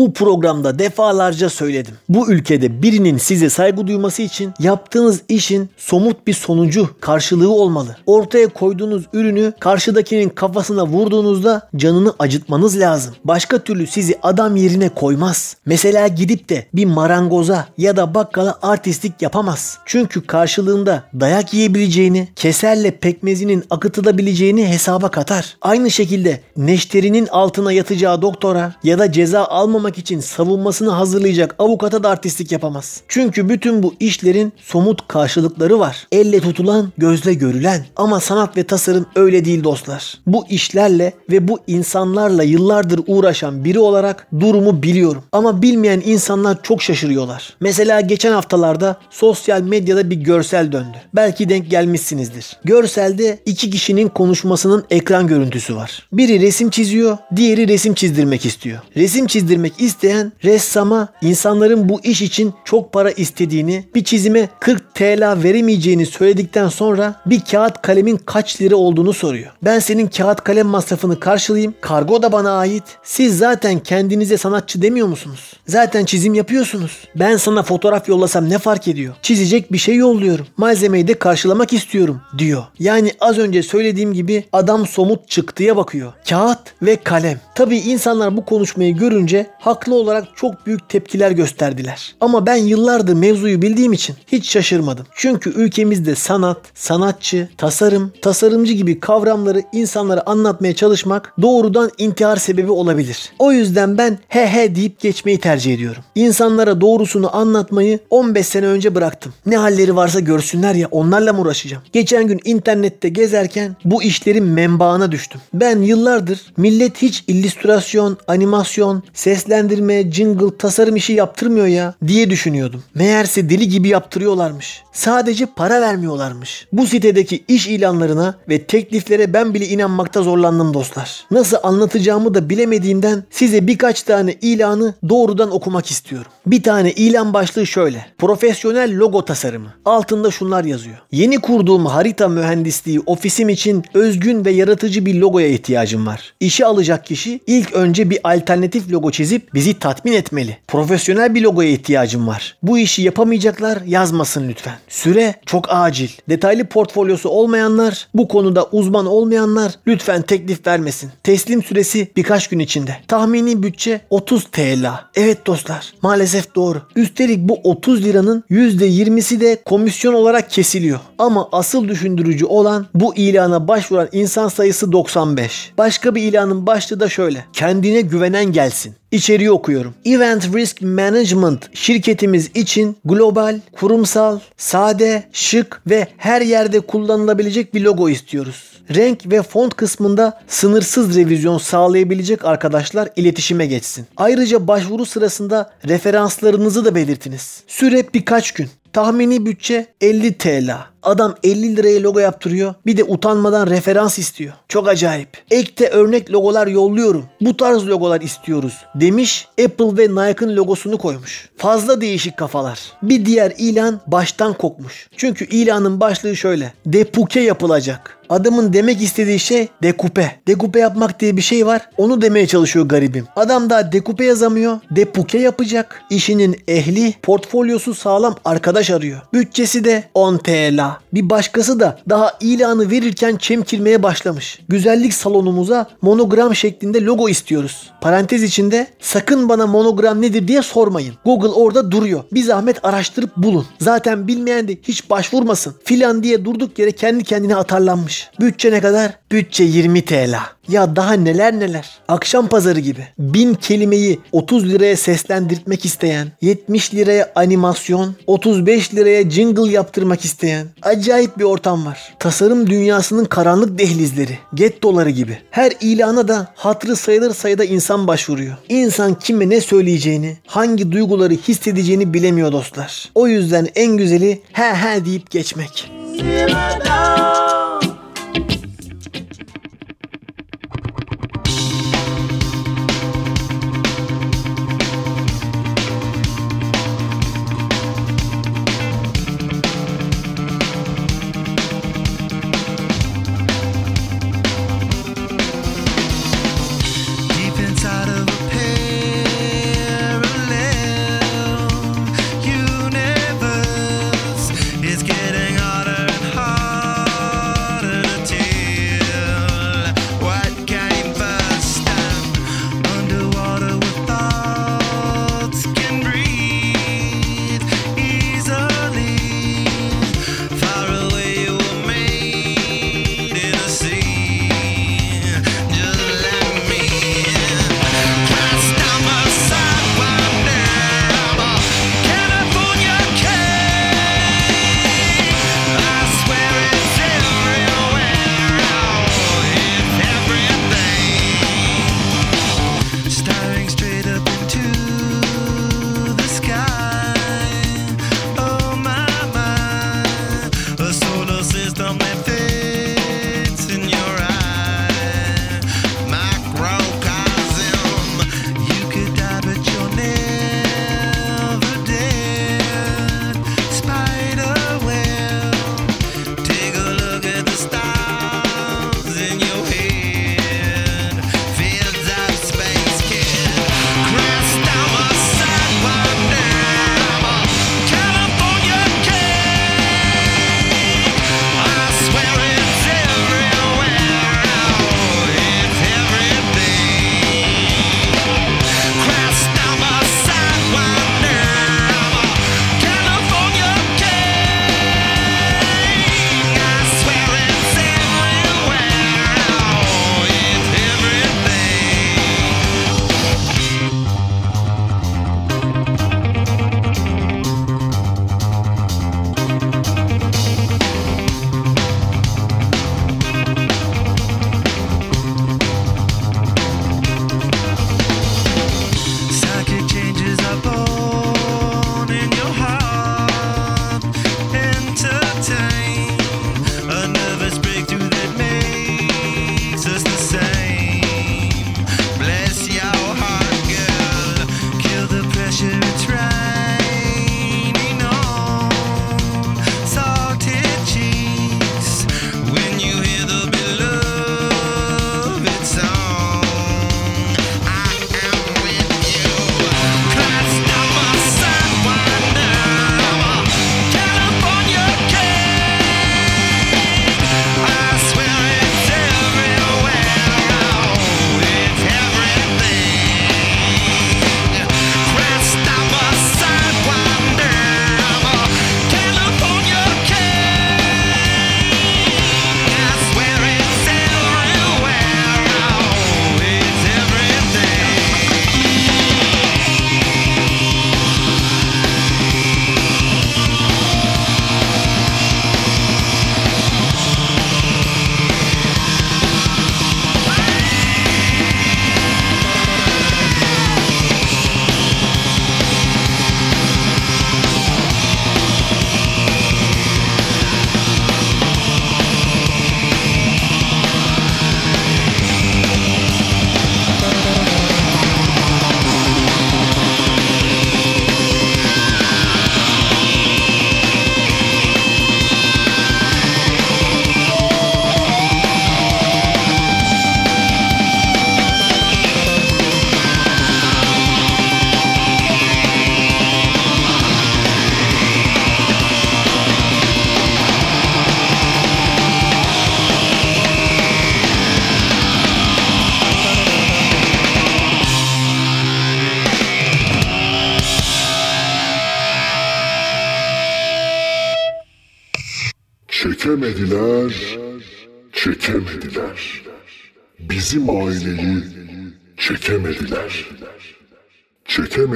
Bu 0.00 0.12
programda 0.12 0.78
defalarca 0.78 1.50
söyledim. 1.50 1.94
Bu 2.08 2.32
ülkede 2.32 2.82
birinin 2.82 3.18
size 3.18 3.50
saygı 3.50 3.86
duyması 3.86 4.22
için 4.22 4.52
yaptığınız 4.58 5.22
işin 5.28 5.70
somut 5.76 6.26
bir 6.26 6.32
sonucu, 6.32 6.88
karşılığı 7.00 7.50
olmalı. 7.50 7.96
Ortaya 8.06 8.48
koyduğunuz 8.48 9.04
ürünü 9.12 9.52
karşıdakinin 9.60 10.28
kafasına 10.28 10.86
vurduğunuzda 10.86 11.68
canını 11.76 12.14
acıtmanız 12.18 12.80
lazım. 12.80 13.14
Başka 13.24 13.58
türlü 13.58 13.86
sizi 13.86 14.18
adam 14.22 14.56
yerine 14.56 14.88
koymaz. 14.88 15.56
Mesela 15.66 16.08
gidip 16.08 16.48
de 16.48 16.66
bir 16.74 16.84
marangoza 16.84 17.66
ya 17.78 17.96
da 17.96 18.14
bakkala 18.14 18.58
artistlik 18.62 19.22
yapamaz. 19.22 19.78
Çünkü 19.86 20.26
karşılığında 20.26 21.04
dayak 21.20 21.54
yiyebileceğini, 21.54 22.28
keserle 22.36 22.90
pekmezinin 22.90 23.64
akıtılabileceğini 23.70 24.68
hesaba 24.68 25.10
katar. 25.10 25.56
Aynı 25.62 25.90
şekilde 25.90 26.40
neşterinin 26.56 27.26
altına 27.26 27.72
yatacağı 27.72 28.22
doktora 28.22 28.74
ya 28.82 28.98
da 28.98 29.12
ceza 29.12 29.46
almamak 29.90 29.98
için 29.98 30.20
savunmasını 30.20 30.90
hazırlayacak 30.90 31.54
avukata 31.58 32.02
da 32.02 32.08
artistlik 32.08 32.52
yapamaz. 32.52 33.02
Çünkü 33.08 33.48
bütün 33.48 33.82
bu 33.82 33.94
işlerin 34.00 34.52
somut 34.56 35.08
karşılıkları 35.08 35.78
var. 35.78 36.06
Elle 36.12 36.40
tutulan, 36.40 36.92
gözle 36.98 37.34
görülen. 37.34 37.86
Ama 37.96 38.20
sanat 38.20 38.56
ve 38.56 38.64
tasarım 38.64 39.06
öyle 39.16 39.44
değil 39.44 39.64
dostlar. 39.64 40.18
Bu 40.26 40.46
işlerle 40.48 41.12
ve 41.30 41.48
bu 41.48 41.58
insanlarla 41.66 42.42
yıllardır 42.42 43.00
uğraşan 43.06 43.64
biri 43.64 43.78
olarak 43.78 44.26
durumu 44.40 44.82
biliyorum. 44.82 45.22
Ama 45.32 45.62
bilmeyen 45.62 46.02
insanlar 46.04 46.62
çok 46.62 46.82
şaşırıyorlar. 46.82 47.56
Mesela 47.60 48.00
geçen 48.00 48.32
haftalarda 48.32 48.96
sosyal 49.10 49.62
medyada 49.62 50.10
bir 50.10 50.16
görsel 50.16 50.72
döndü. 50.72 50.96
Belki 51.14 51.48
denk 51.48 51.70
gelmişsinizdir. 51.70 52.56
Görselde 52.64 53.38
iki 53.46 53.70
kişinin 53.70 54.08
konuşmasının 54.08 54.84
ekran 54.90 55.26
görüntüsü 55.26 55.76
var. 55.76 56.08
Biri 56.12 56.40
resim 56.40 56.70
çiziyor, 56.70 57.18
diğeri 57.36 57.68
resim 57.68 57.94
çizdirmek 57.94 58.46
istiyor. 58.46 58.78
Resim 58.96 59.26
çizdirmek 59.26 59.79
isteyen 59.80 60.32
ressama 60.44 61.08
insanların 61.22 61.88
bu 61.88 62.00
iş 62.00 62.22
için 62.22 62.54
çok 62.64 62.92
para 62.92 63.10
istediğini, 63.10 63.84
bir 63.94 64.04
çizime 64.04 64.48
40 64.60 64.94
TL 64.94 65.42
veremeyeceğini 65.42 66.06
söyledikten 66.06 66.68
sonra 66.68 67.14
bir 67.26 67.40
kağıt 67.40 67.82
kalemin 67.82 68.16
kaç 68.16 68.60
lira 68.62 68.76
olduğunu 68.76 69.12
soruyor. 69.12 69.52
Ben 69.62 69.78
senin 69.78 70.06
kağıt 70.06 70.44
kalem 70.44 70.66
masrafını 70.66 71.20
karşılayayım. 71.20 71.74
Kargo 71.80 72.22
da 72.22 72.32
bana 72.32 72.58
ait. 72.58 72.84
Siz 73.02 73.38
zaten 73.38 73.78
kendinize 73.78 74.36
sanatçı 74.36 74.82
demiyor 74.82 75.06
musunuz? 75.06 75.52
Zaten 75.66 76.04
çizim 76.04 76.34
yapıyorsunuz. 76.34 77.08
Ben 77.14 77.36
sana 77.36 77.62
fotoğraf 77.62 78.08
yollasam 78.08 78.50
ne 78.50 78.58
fark 78.58 78.88
ediyor? 78.88 79.14
Çizecek 79.22 79.72
bir 79.72 79.78
şey 79.78 79.96
yolluyorum. 79.96 80.46
Malzemeyi 80.56 81.08
de 81.08 81.14
karşılamak 81.14 81.72
istiyorum 81.72 82.20
diyor. 82.38 82.62
Yani 82.78 83.12
az 83.20 83.38
önce 83.38 83.62
söylediğim 83.62 84.12
gibi 84.12 84.44
adam 84.52 84.86
somut 84.86 85.28
çıktıya 85.28 85.76
bakıyor. 85.76 86.12
Kağıt 86.28 86.58
ve 86.82 86.96
kalem. 86.96 87.40
Tabii 87.54 87.78
insanlar 87.78 88.36
bu 88.36 88.44
konuşmayı 88.44 88.96
görünce 88.96 89.46
haklı 89.70 89.94
olarak 89.94 90.24
çok 90.36 90.66
büyük 90.66 90.88
tepkiler 90.88 91.30
gösterdiler. 91.30 92.14
Ama 92.20 92.46
ben 92.46 92.56
yıllardır 92.56 93.14
mevzuyu 93.14 93.62
bildiğim 93.62 93.92
için 93.92 94.16
hiç 94.32 94.50
şaşırmadım. 94.50 95.06
Çünkü 95.14 95.50
ülkemizde 95.50 96.14
sanat, 96.14 96.58
sanatçı, 96.74 97.48
tasarım, 97.56 98.12
tasarımcı 98.22 98.72
gibi 98.72 99.00
kavramları 99.00 99.62
insanlara 99.72 100.22
anlatmaya 100.26 100.74
çalışmak 100.74 101.34
doğrudan 101.42 101.90
intihar 101.98 102.36
sebebi 102.36 102.70
olabilir. 102.70 103.32
O 103.38 103.52
yüzden 103.52 103.98
ben 103.98 104.18
he 104.28 104.46
he 104.46 104.74
deyip 104.74 105.00
geçmeyi 105.00 105.40
tercih 105.40 105.74
ediyorum. 105.74 106.02
İnsanlara 106.14 106.80
doğrusunu 106.80 107.36
anlatmayı 107.36 107.98
15 108.10 108.46
sene 108.46 108.66
önce 108.66 108.94
bıraktım. 108.94 109.32
Ne 109.46 109.56
halleri 109.56 109.96
varsa 109.96 110.20
görsünler 110.20 110.74
ya 110.74 110.88
onlarla 110.90 111.32
mı 111.32 111.40
uğraşacağım? 111.40 111.82
Geçen 111.92 112.26
gün 112.26 112.40
internette 112.44 113.08
gezerken 113.08 113.76
bu 113.84 114.02
işlerin 114.02 114.44
menbaına 114.44 115.12
düştüm. 115.12 115.40
Ben 115.54 115.82
yıllardır 115.82 116.40
millet 116.56 117.02
hiç 117.02 117.24
illüstrasyon, 117.26 118.16
animasyon, 118.28 119.02
seslendirme, 119.12 119.59
jingle, 119.68 120.56
tasarım 120.58 120.96
işi 120.96 121.12
yaptırmıyor 121.12 121.66
ya 121.66 121.94
diye 122.06 122.30
düşünüyordum. 122.30 122.82
Meğerse 122.94 123.50
deli 123.50 123.68
gibi 123.68 123.88
yaptırıyorlarmış. 123.88 124.82
Sadece 124.92 125.46
para 125.46 125.80
vermiyorlarmış. 125.80 126.66
Bu 126.72 126.86
sitedeki 126.86 127.44
iş 127.48 127.66
ilanlarına 127.68 128.34
ve 128.48 128.62
tekliflere 128.62 129.32
ben 129.32 129.54
bile 129.54 129.66
inanmakta 129.68 130.22
zorlandım 130.22 130.74
dostlar. 130.74 131.26
Nasıl 131.30 131.56
anlatacağımı 131.62 132.34
da 132.34 132.50
bilemediğimden 132.50 133.24
size 133.30 133.66
birkaç 133.66 134.02
tane 134.02 134.34
ilanı 134.40 134.94
doğrudan 135.08 135.50
okumak 135.50 135.86
istiyorum. 135.86 136.32
Bir 136.46 136.62
tane 136.62 136.92
ilan 136.92 137.34
başlığı 137.34 137.66
şöyle. 137.66 138.06
Profesyonel 138.18 138.98
logo 138.98 139.24
tasarımı. 139.24 139.74
Altında 139.84 140.30
şunlar 140.30 140.64
yazıyor. 140.64 140.96
Yeni 141.12 141.40
kurduğum 141.40 141.86
harita 141.86 142.28
mühendisliği 142.28 143.00
ofisim 143.06 143.48
için 143.48 143.84
özgün 143.94 144.44
ve 144.44 144.50
yaratıcı 144.50 145.06
bir 145.06 145.14
logoya 145.14 145.46
ihtiyacım 145.46 146.06
var. 146.06 146.34
İşe 146.40 146.66
alacak 146.66 147.06
kişi 147.06 147.40
ilk 147.46 147.72
önce 147.72 148.10
bir 148.10 148.18
alternatif 148.24 148.90
logo 148.90 149.10
çizip 149.10 149.49
bizi 149.54 149.78
tatmin 149.78 150.12
etmeli. 150.12 150.58
Profesyonel 150.68 151.34
bir 151.34 151.42
logoya 151.42 151.68
ihtiyacım 151.68 152.26
var. 152.26 152.56
Bu 152.62 152.78
işi 152.78 153.02
yapamayacaklar 153.02 153.82
yazmasın 153.86 154.48
lütfen. 154.48 154.78
Süre 154.88 155.34
çok 155.46 155.66
acil. 155.68 156.08
Detaylı 156.28 156.64
portfolyosu 156.64 157.28
olmayanlar, 157.28 158.08
bu 158.14 158.28
konuda 158.28 158.64
uzman 158.72 159.06
olmayanlar 159.06 159.72
lütfen 159.86 160.22
teklif 160.22 160.66
vermesin. 160.66 161.10
Teslim 161.22 161.62
süresi 161.62 162.08
birkaç 162.16 162.48
gün 162.48 162.58
içinde. 162.58 162.96
Tahmini 163.08 163.62
bütçe 163.62 164.00
30 164.10 164.44
TL. 164.44 164.86
Evet 165.14 165.46
dostlar 165.46 165.92
maalesef 166.02 166.54
doğru. 166.54 166.82
Üstelik 166.96 167.38
bu 167.38 167.60
30 167.64 168.04
liranın 168.04 168.44
%20'si 168.50 169.40
de 169.40 169.62
komisyon 169.64 170.14
olarak 170.14 170.50
kesiliyor. 170.50 171.00
Ama 171.18 171.48
asıl 171.52 171.88
düşündürücü 171.88 172.44
olan 172.44 172.86
bu 172.94 173.16
ilana 173.16 173.68
başvuran 173.68 174.08
insan 174.12 174.48
sayısı 174.48 174.92
95. 174.92 175.72
Başka 175.78 176.14
bir 176.14 176.22
ilanın 176.22 176.66
başlığı 176.66 177.00
da 177.00 177.08
şöyle. 177.08 177.44
Kendine 177.52 178.00
güvenen 178.00 178.52
gelsin. 178.52 178.99
İçeriği 179.12 179.50
okuyorum. 179.50 179.94
Event 180.04 180.54
Risk 180.54 180.82
Management 180.82 181.76
şirketimiz 181.76 182.50
için 182.54 182.96
global, 183.04 183.60
kurumsal, 183.72 184.40
sade, 184.56 185.22
şık 185.32 185.82
ve 185.86 186.08
her 186.16 186.40
yerde 186.40 186.80
kullanılabilecek 186.80 187.74
bir 187.74 187.80
logo 187.80 188.08
istiyoruz. 188.08 188.70
Renk 188.94 189.30
ve 189.30 189.42
font 189.42 189.74
kısmında 189.74 190.40
sınırsız 190.48 191.16
revizyon 191.16 191.58
sağlayabilecek 191.58 192.44
arkadaşlar 192.44 193.08
iletişime 193.16 193.66
geçsin. 193.66 194.06
Ayrıca 194.16 194.68
başvuru 194.68 195.06
sırasında 195.06 195.70
referanslarınızı 195.88 196.84
da 196.84 196.94
belirtiniz. 196.94 197.62
Süre 197.66 198.04
birkaç 198.14 198.52
gün. 198.52 198.68
Tahmini 198.92 199.46
bütçe 199.46 199.86
50 200.00 200.38
TL. 200.38 200.70
Adam 201.02 201.34
50 201.44 201.76
liraya 201.76 202.02
logo 202.02 202.18
yaptırıyor. 202.18 202.74
Bir 202.86 202.96
de 202.96 203.04
utanmadan 203.04 203.66
referans 203.66 204.18
istiyor. 204.18 204.52
Çok 204.68 204.88
acayip. 204.88 205.28
Ekte 205.50 205.88
örnek 205.88 206.30
logolar 206.32 206.66
yolluyorum. 206.66 207.24
Bu 207.40 207.56
tarz 207.56 207.88
logolar 207.88 208.20
istiyoruz 208.20 208.74
demiş. 208.94 209.48
Apple 209.64 209.96
ve 209.96 210.08
Nike'ın 210.08 210.56
logosunu 210.56 210.98
koymuş. 210.98 211.48
Fazla 211.56 212.00
değişik 212.00 212.36
kafalar. 212.36 212.80
Bir 213.02 213.26
diğer 213.26 213.52
ilan 213.58 214.00
baştan 214.06 214.52
kokmuş. 214.52 215.08
Çünkü 215.16 215.44
ilanın 215.44 216.00
başlığı 216.00 216.36
şöyle. 216.36 216.72
Depuke 216.86 217.40
yapılacak. 217.40 218.19
Adamın 218.30 218.72
demek 218.72 219.02
istediği 219.02 219.38
şey 219.38 219.68
dekupe. 219.82 220.40
Dekupe 220.48 220.78
yapmak 220.78 221.20
diye 221.20 221.36
bir 221.36 221.42
şey 221.42 221.66
var. 221.66 221.88
Onu 221.96 222.22
demeye 222.22 222.46
çalışıyor 222.46 222.88
garibim. 222.88 223.26
Adam 223.36 223.70
daha 223.70 223.92
dekupe 223.92 224.24
yazamıyor. 224.24 224.78
Depuke 224.90 225.38
yapacak. 225.38 226.02
İşinin 226.10 226.56
ehli, 226.68 227.14
portfolyosu 227.22 227.94
sağlam 227.94 228.36
arkadaş 228.44 228.90
arıyor. 228.90 229.20
Bütçesi 229.32 229.84
de 229.84 230.04
10 230.14 230.36
TL. 230.36 230.80
Bir 231.14 231.30
başkası 231.30 231.80
da 231.80 231.98
daha 232.08 232.32
ilanı 232.40 232.90
verirken 232.90 233.36
çemkirmeye 233.36 234.02
başlamış. 234.02 234.58
Güzellik 234.68 235.14
salonumuza 235.14 235.86
monogram 236.02 236.54
şeklinde 236.54 237.04
logo 237.04 237.28
istiyoruz. 237.28 237.90
Parantez 238.00 238.42
içinde 238.42 238.86
sakın 239.00 239.48
bana 239.48 239.66
monogram 239.66 240.22
nedir 240.22 240.48
diye 240.48 240.62
sormayın. 240.62 241.14
Google 241.24 241.48
orada 241.48 241.90
duruyor. 241.90 242.24
Bir 242.32 242.42
zahmet 242.42 242.84
araştırıp 242.84 243.36
bulun. 243.36 243.66
Zaten 243.80 244.28
bilmeyen 244.28 244.68
de 244.68 244.78
hiç 244.82 245.10
başvurmasın. 245.10 245.74
Filan 245.84 246.22
diye 246.22 246.44
durduk 246.44 246.78
yere 246.78 246.92
kendi 246.92 247.24
kendine 247.24 247.56
atarlanmış. 247.56 248.19
Bütçe 248.40 248.72
ne 248.72 248.80
kadar? 248.80 249.12
Bütçe 249.32 249.64
20 249.64 250.04
TL. 250.04 250.34
Ya 250.68 250.96
daha 250.96 251.12
neler 251.12 251.60
neler. 251.60 251.90
Akşam 252.08 252.48
pazarı 252.48 252.80
gibi. 252.80 253.08
1000 253.18 253.54
kelimeyi 253.54 254.20
30 254.32 254.68
liraya 254.68 254.96
seslendirtmek 254.96 255.84
isteyen, 255.84 256.28
70 256.42 256.94
liraya 256.94 257.32
animasyon, 257.34 258.16
35 258.26 258.94
liraya 258.94 259.30
jingle 259.30 259.72
yaptırmak 259.72 260.24
isteyen. 260.24 260.66
Acayip 260.82 261.38
bir 261.38 261.44
ortam 261.44 261.86
var. 261.86 262.14
Tasarım 262.18 262.70
dünyasının 262.70 263.24
karanlık 263.24 263.78
dehlizleri. 263.78 264.38
Gettoları 264.54 265.10
gibi. 265.10 265.38
Her 265.50 265.72
ilana 265.80 266.28
da 266.28 266.52
hatrı 266.54 266.96
sayılır 266.96 267.34
sayıda 267.34 267.64
insan 267.64 268.06
başvuruyor. 268.06 268.56
İnsan 268.68 269.14
kime 269.14 269.48
ne 269.48 269.60
söyleyeceğini, 269.60 270.36
hangi 270.46 270.92
duyguları 270.92 271.34
hissedeceğini 271.34 272.14
bilemiyor 272.14 272.52
dostlar. 272.52 273.10
O 273.14 273.26
yüzden 273.28 273.68
en 273.74 273.96
güzeli 273.96 274.42
he 274.52 274.74
he 274.74 275.04
deyip 275.04 275.30
geçmek. 275.30 275.90
Deep 276.18 277.59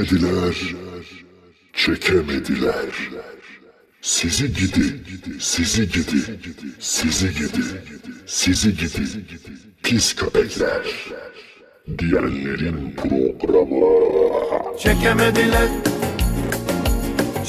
Çekemediler, 0.05 0.55
çekemediler. 1.73 2.85
Sizi 4.03 4.53
gidi, 4.53 5.01
sizi 5.41 5.89
gidi, 5.89 6.39
sizi 6.79 7.29
gidi, 7.35 7.63
sizi 8.27 8.77
gidi. 8.77 9.01
Pis 9.83 10.15
köpekler. 10.15 10.83
Diyenlerin 11.99 12.95
programı. 12.97 14.79
Çekemediler 14.79 15.69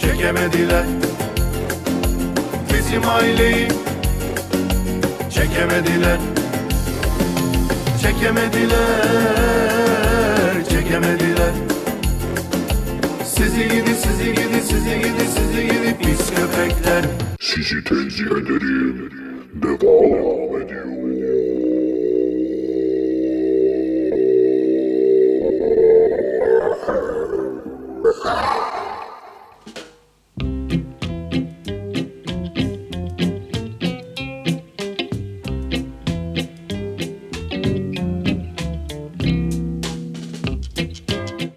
Çekemediler 0.02 0.86
Bizim 2.74 3.10
aileyi 3.10 3.68
Çekemediler 5.34 6.20
Çekemediler 8.02 9.06
Çekemediler 10.70 11.65
Sizi 13.46 13.64
gidi 13.64 13.94
sizi 13.96 14.26
gidi 14.26 14.62
sizi 14.68 14.96
gidi 15.02 15.26
sizi 15.36 15.62
gidi 15.68 15.92
pis 16.00 16.30
köpekler 16.36 17.06
Sizi 17.40 17.84
tenzih 17.84 18.26
ederim. 18.26 19.12
Devam 19.62 20.55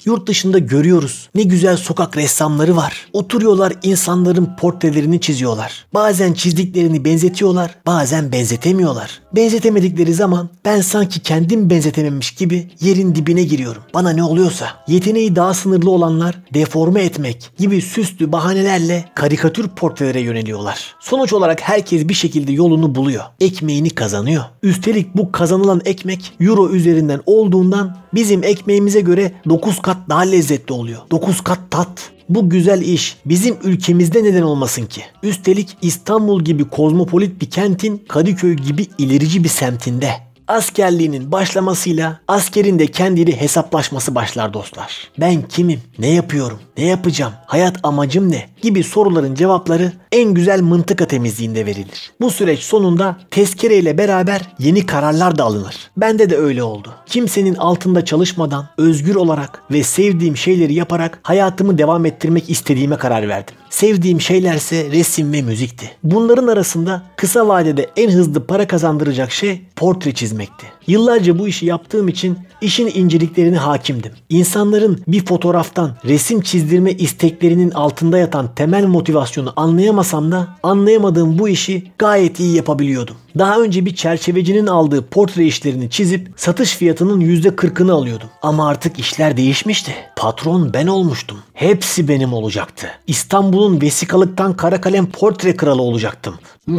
Yurt 0.09 0.29
dışında 0.29 0.59
görüyoruz. 0.59 1.29
Ne 1.35 1.43
güzel 1.43 1.77
sokak 1.77 2.17
ressamları 2.17 2.77
var. 2.77 3.07
Oturuyorlar 3.13 3.73
insanların 3.83 4.49
portrelerini 4.59 5.21
çiziyorlar. 5.21 5.87
Bazen 5.95 6.33
çizdiklerini 6.33 7.05
benzetiyorlar, 7.05 7.75
bazen 7.87 8.33
benzetemiyorlar. 8.33 9.21
Benzetemedikleri 9.37 10.15
zaman 10.15 10.49
ben 10.65 10.81
sanki 10.81 11.21
kendim 11.21 11.71
benzetememiş 11.71 12.31
gibi 12.31 12.71
yerin 12.81 13.15
dibine 13.15 13.43
giriyorum. 13.43 13.83
Bana 13.95 14.11
ne 14.11 14.23
oluyorsa. 14.25 14.67
Yeteneği 14.89 15.37
daha 15.37 15.55
sınırlı 15.55 15.91
olanlar 15.91 16.39
deforme 16.55 17.05
etmek 17.05 17.51
gibi 17.59 17.83
süslü 17.83 18.33
bahanelerle 18.33 19.05
karikatür 19.15 19.69
portrelere 19.69 20.21
yöneliyorlar. 20.21 20.95
Sonuç 21.01 21.33
olarak 21.33 21.61
herkes 21.61 22.09
bir 22.09 22.15
şekilde 22.15 22.53
yolunu 22.53 22.95
buluyor. 22.95 23.25
Ekmeğini 23.41 23.91
kazanıyor. 23.91 24.45
Üstelik 24.63 25.17
bu 25.17 25.33
kazanılan 25.33 25.83
ekmek 25.85 26.33
euro 26.41 26.71
üzerinden 26.71 27.21
olduğundan 27.27 27.97
bizim 28.15 28.45
ekmeğimize 28.45 29.01
göre 29.01 29.33
9 29.49 29.83
kat 29.83 29.98
daha 30.09 30.21
lezzetli 30.21 30.73
oluyor. 30.73 31.01
9 31.11 31.41
kat 31.41 31.61
tat. 31.71 32.11
Bu 32.29 32.51
güzel 32.51 32.83
iş 32.83 33.17
bizim 33.25 33.57
ülkemizde 33.65 34.25
neden 34.25 34.43
olmasın 34.43 34.87
ki? 34.87 35.03
Üstelik 35.23 35.77
İstanbul 35.83 36.45
gibi 36.45 36.65
kozmopolit 36.65 37.41
bir 37.41 37.51
kentin 37.51 38.05
Kadıköy 38.09 38.55
gibi 38.55 38.87
ilerici 38.99 39.45
bir 39.45 39.49
semtinde. 39.49 40.28
Askerliğinin 40.49 41.33
başlamasıyla 41.33 42.21
askerin 42.29 42.79
de 42.79 42.87
kendiyle 42.87 43.41
hesaplaşması 43.41 44.15
başlar 44.15 44.55
dostlar. 44.55 45.11
Ben 45.21 45.43
kimim? 45.43 45.81
Ne 45.99 46.07
yapıyorum? 46.09 46.61
Ne 46.79 46.85
yapacağım? 46.85 47.33
Hayat 47.47 47.77
amacım 47.83 48.31
ne? 48.31 48.49
Gibi 48.63 48.85
soruların 48.85 49.35
cevapları 49.35 49.93
en 50.13 50.35
güzel 50.35 50.61
mıntıka 50.61 51.07
temizliğinde 51.07 51.67
verilir. 51.67 52.13
Bu 52.21 52.31
süreç 52.31 52.61
sonunda 52.61 53.17
tezkereyle 53.31 53.99
beraber 53.99 54.41
yeni 54.59 54.87
kararlar 54.87 55.39
da 55.39 55.45
alınır. 55.45 55.77
Bende 55.97 56.31
de 56.31 56.37
öyle 56.37 56.63
oldu. 56.63 56.95
Kimsenin 57.07 57.55
altında 57.55 58.05
çalışmadan 58.05 58.69
özgür 58.79 59.15
olarak 59.15 59.63
ve 59.71 59.83
sevdiğim 59.83 60.37
şeyleri 60.37 60.75
yaparak 60.75 61.19
hayatımı 61.23 61.79
devam 61.79 62.07
ettirmek 62.07 62.51
istediğime 62.51 62.97
karar 62.97 63.29
verdim. 63.29 63.55
Sevdiğim 63.71 64.21
şeylerse 64.21 64.91
resim 64.91 65.33
ve 65.33 65.43
müzikti. 65.43 65.91
Bunların 66.05 66.47
arasında 66.47 67.03
kısa 67.17 67.49
vadede 67.49 67.91
en 67.97 68.11
hızlı 68.11 68.47
para 68.47 68.67
kazandıracak 68.67 69.33
şey 69.33 69.63
portre 69.77 70.15
çizmekti. 70.15 70.67
Yıllarca 70.87 71.39
bu 71.39 71.49
işi 71.49 71.67
yaptığım 71.67 72.09
için 72.09 72.39
işin 72.61 72.91
inceliklerine 72.95 73.57
hakimdim. 73.57 74.13
İnsanların 74.29 75.03
bir 75.09 75.25
fotoğraftan 75.25 75.97
resim 76.05 76.41
çizdirme 76.41 76.93
isteklerinin 76.93 77.71
altında 77.71 78.19
yatan 78.19 78.55
temel 78.55 78.87
motivasyonu 78.87 79.53
anlayamasam 79.57 80.33
da 80.33 80.49
anlayamadığım 80.63 81.39
bu 81.39 81.49
işi 81.49 81.93
gayet 81.99 82.41
iyi 82.41 82.57
yapabiliyordum. 82.57 83.17
Daha 83.39 83.61
önce 83.61 83.85
bir 83.85 83.95
çerçevecinin 83.95 84.67
aldığı 84.67 85.07
portre 85.07 85.45
işlerini 85.45 85.91
çizip 85.91 86.31
satış 86.37 86.77
fiyatının 86.77 87.21
%40'ını 87.21 87.93
alıyordum. 87.93 88.29
Ama 88.43 88.69
artık 88.69 88.99
işler 88.99 89.37
değişmişti. 89.37 89.93
Patron 90.17 90.73
ben 90.75 90.87
olmuştum. 90.87 91.39
Hepsi 91.55 92.09
benim 92.09 92.33
olacaktı. 92.33 92.87
İstanbul'un 93.07 93.81
vesikalıktan 93.81 94.57
kara 94.57 94.81
kalem 94.81 95.07
portre 95.07 95.57
kralı 95.57 95.83
olacaktım. 95.83 96.35